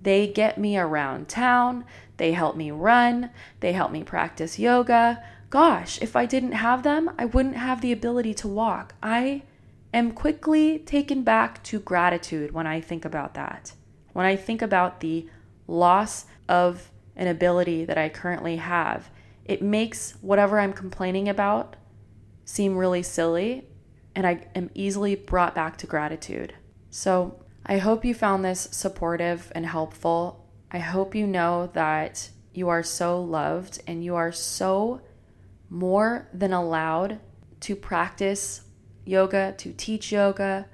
They 0.00 0.28
get 0.28 0.58
me 0.58 0.78
around 0.78 1.28
town, 1.28 1.84
they 2.16 2.32
help 2.32 2.56
me 2.56 2.70
run, 2.70 3.30
they 3.60 3.72
help 3.72 3.90
me 3.90 4.04
practice 4.04 4.58
yoga. 4.58 5.22
Gosh, 5.50 6.00
if 6.00 6.14
I 6.14 6.24
didn't 6.24 6.52
have 6.52 6.82
them, 6.82 7.10
I 7.18 7.24
wouldn't 7.24 7.56
have 7.56 7.80
the 7.80 7.92
ability 7.92 8.34
to 8.34 8.48
walk. 8.48 8.94
I 9.02 9.42
am 9.92 10.12
quickly 10.12 10.78
taken 10.78 11.22
back 11.22 11.62
to 11.64 11.80
gratitude 11.80 12.52
when 12.52 12.66
I 12.66 12.80
think 12.80 13.04
about 13.04 13.34
that. 13.34 13.72
When 14.12 14.26
I 14.26 14.36
think 14.36 14.62
about 14.62 15.00
the 15.00 15.28
loss 15.66 16.26
of 16.48 16.90
an 17.16 17.28
ability 17.28 17.84
that 17.84 17.98
I 17.98 18.08
currently 18.08 18.56
have, 18.56 19.10
it 19.44 19.62
makes 19.62 20.12
whatever 20.20 20.58
I'm 20.58 20.72
complaining 20.72 21.28
about 21.28 21.76
seem 22.44 22.76
really 22.76 23.02
silly, 23.02 23.66
and 24.14 24.26
I 24.26 24.46
am 24.54 24.70
easily 24.74 25.14
brought 25.14 25.54
back 25.54 25.76
to 25.78 25.86
gratitude. 25.86 26.54
So 26.90 27.42
I 27.66 27.78
hope 27.78 28.04
you 28.04 28.14
found 28.14 28.44
this 28.44 28.68
supportive 28.72 29.52
and 29.54 29.66
helpful. 29.66 30.46
I 30.70 30.78
hope 30.78 31.14
you 31.14 31.26
know 31.26 31.70
that 31.74 32.30
you 32.54 32.68
are 32.68 32.82
so 32.82 33.22
loved 33.22 33.80
and 33.86 34.02
you 34.02 34.16
are 34.16 34.32
so 34.32 35.02
more 35.68 36.28
than 36.32 36.52
allowed 36.52 37.20
to 37.60 37.76
practice 37.76 38.62
yoga, 39.08 39.54
to 39.58 39.72
teach 39.72 40.12
yoga, 40.12 40.66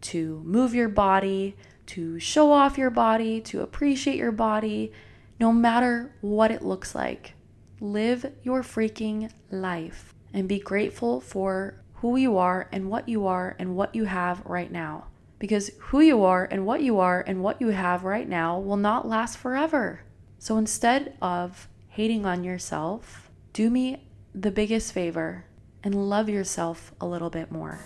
to 0.00 0.42
move 0.44 0.74
your 0.74 0.88
body, 0.88 1.56
to 1.86 2.20
show 2.20 2.52
off 2.52 2.78
your 2.78 2.90
body, 2.90 3.40
to 3.40 3.62
appreciate 3.62 4.16
your 4.16 4.32
body, 4.32 4.92
no 5.40 5.52
matter 5.52 6.14
what 6.20 6.50
it 6.50 6.62
looks 6.62 6.94
like. 6.94 7.34
Live 7.80 8.32
your 8.42 8.62
freaking 8.62 9.30
life 9.50 10.14
and 10.32 10.48
be 10.48 10.58
grateful 10.58 11.20
for 11.20 11.82
who 11.94 12.16
you 12.16 12.36
are 12.36 12.68
and 12.70 12.90
what 12.90 13.08
you 13.08 13.26
are 13.26 13.56
and 13.58 13.74
what 13.74 13.94
you 13.94 14.04
have 14.04 14.44
right 14.44 14.70
now 14.70 15.06
because 15.38 15.70
who 15.78 16.00
you 16.00 16.24
are 16.24 16.44
and 16.50 16.66
what 16.66 16.82
you 16.82 16.98
are 16.98 17.22
and 17.26 17.42
what 17.42 17.60
you 17.60 17.68
have 17.68 18.04
right 18.04 18.28
now 18.28 18.58
will 18.58 18.76
not 18.76 19.06
last 19.08 19.38
forever. 19.38 20.00
So 20.38 20.56
instead 20.56 21.16
of 21.22 21.68
hating 21.88 22.26
on 22.26 22.44
yourself, 22.44 23.30
do 23.52 23.70
me 23.70 24.06
the 24.34 24.50
biggest 24.50 24.92
favor 24.92 25.44
and 25.88 26.10
love 26.10 26.28
yourself 26.28 26.92
a 27.00 27.06
little 27.06 27.30
bit 27.30 27.50
more. 27.50 27.80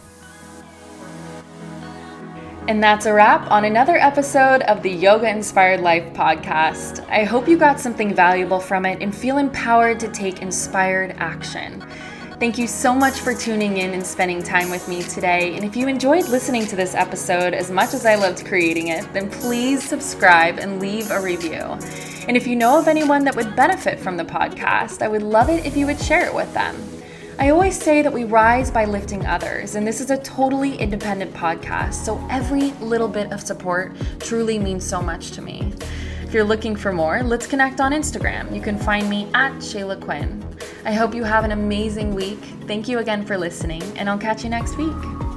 And 2.67 2.83
that's 2.83 3.07
a 3.07 3.13
wrap 3.13 3.49
on 3.49 3.65
another 3.65 3.97
episode 3.97 4.63
of 4.63 4.83
the 4.83 4.91
Yoga 4.91 5.29
Inspired 5.29 5.81
Life 5.81 6.13
podcast. 6.13 7.09
I 7.09 7.23
hope 7.23 7.47
you 7.47 7.57
got 7.57 7.79
something 7.79 8.13
valuable 8.13 8.59
from 8.59 8.87
it 8.87 9.01
and 9.01 9.15
feel 9.15 9.39
empowered 9.39 10.01
to 10.01 10.09
take 10.09 10.43
inspired 10.43 11.15
action. 11.19 11.81
Thank 12.41 12.59
you 12.59 12.67
so 12.67 12.93
much 12.93 13.21
for 13.21 13.35
tuning 13.35 13.77
in 13.77 13.95
and 13.95 14.05
spending 14.05 14.43
time 14.43 14.69
with 14.69 14.89
me 14.89 15.05
today. 15.05 15.55
And 15.55 15.65
if 15.65 15.77
you 15.77 15.87
enjoyed 15.87 16.29
listening 16.29 16.67
to 16.67 16.75
this 16.75 16.97
episode 16.97 17.55
as 17.55 17.71
much 17.71 17.95
as 17.95 18.05
I 18.05 18.17
loved 18.17 18.45
creating 18.45 18.89
it, 18.89 19.13
then 19.13 19.31
please 19.31 19.81
subscribe 19.81 20.59
and 20.59 20.81
leave 20.81 21.13
a 21.13 21.21
review. 21.21 21.79
And 22.27 22.37
if 22.37 22.49
you 22.49 22.57
know 22.57 22.81
of 22.81 22.89
anyone 22.89 23.23
that 23.27 23.37
would 23.37 23.55
benefit 23.55 24.01
from 24.01 24.17
the 24.17 24.25
podcast, 24.25 25.03
I 25.03 25.09
would 25.09 25.23
love 25.23 25.49
it 25.49 25.65
if 25.65 25.77
you 25.77 25.87
would 25.87 26.01
share 26.01 26.27
it 26.27 26.35
with 26.35 26.53
them. 26.53 26.92
I 27.39 27.49
always 27.49 27.81
say 27.81 28.03
that 28.03 28.13
we 28.13 28.25
rise 28.25 28.71
by 28.71 28.85
lifting 28.85 29.27
others, 29.27 29.75
and 29.75 29.87
this 29.87 30.01
is 30.01 30.11
a 30.11 30.19
totally 30.19 30.77
independent 30.77 31.33
podcast, 31.33 31.95
so 31.95 32.25
every 32.31 32.71
little 32.73 33.09
bit 33.09 33.33
of 33.33 33.41
support 33.41 33.93
truly 34.21 34.59
means 34.59 34.87
so 34.87 35.01
much 35.01 35.31
to 35.33 35.43
me. 35.43 35.73
If 36.23 36.33
you're 36.33 36.45
looking 36.45 36.77
for 36.77 36.93
more, 36.93 37.23
let's 37.23 37.47
connect 37.47 37.81
on 37.81 37.93
Instagram. 37.93 38.55
You 38.55 38.61
can 38.61 38.79
find 38.79 39.09
me 39.09 39.29
at 39.35 39.53
Shayla 39.55 40.01
Quinn. 40.01 40.45
I 40.85 40.93
hope 40.93 41.15
you 41.15 41.25
have 41.25 41.45
an 41.45 41.53
amazing 41.53 42.15
week. 42.15 42.41
Thank 42.67 42.87
you 42.87 42.99
again 42.99 43.25
for 43.25 43.37
listening, 43.37 43.83
and 43.97 44.09
I'll 44.09 44.19
catch 44.19 44.45
you 44.45 44.51
next 44.51 44.77
week. 44.77 45.32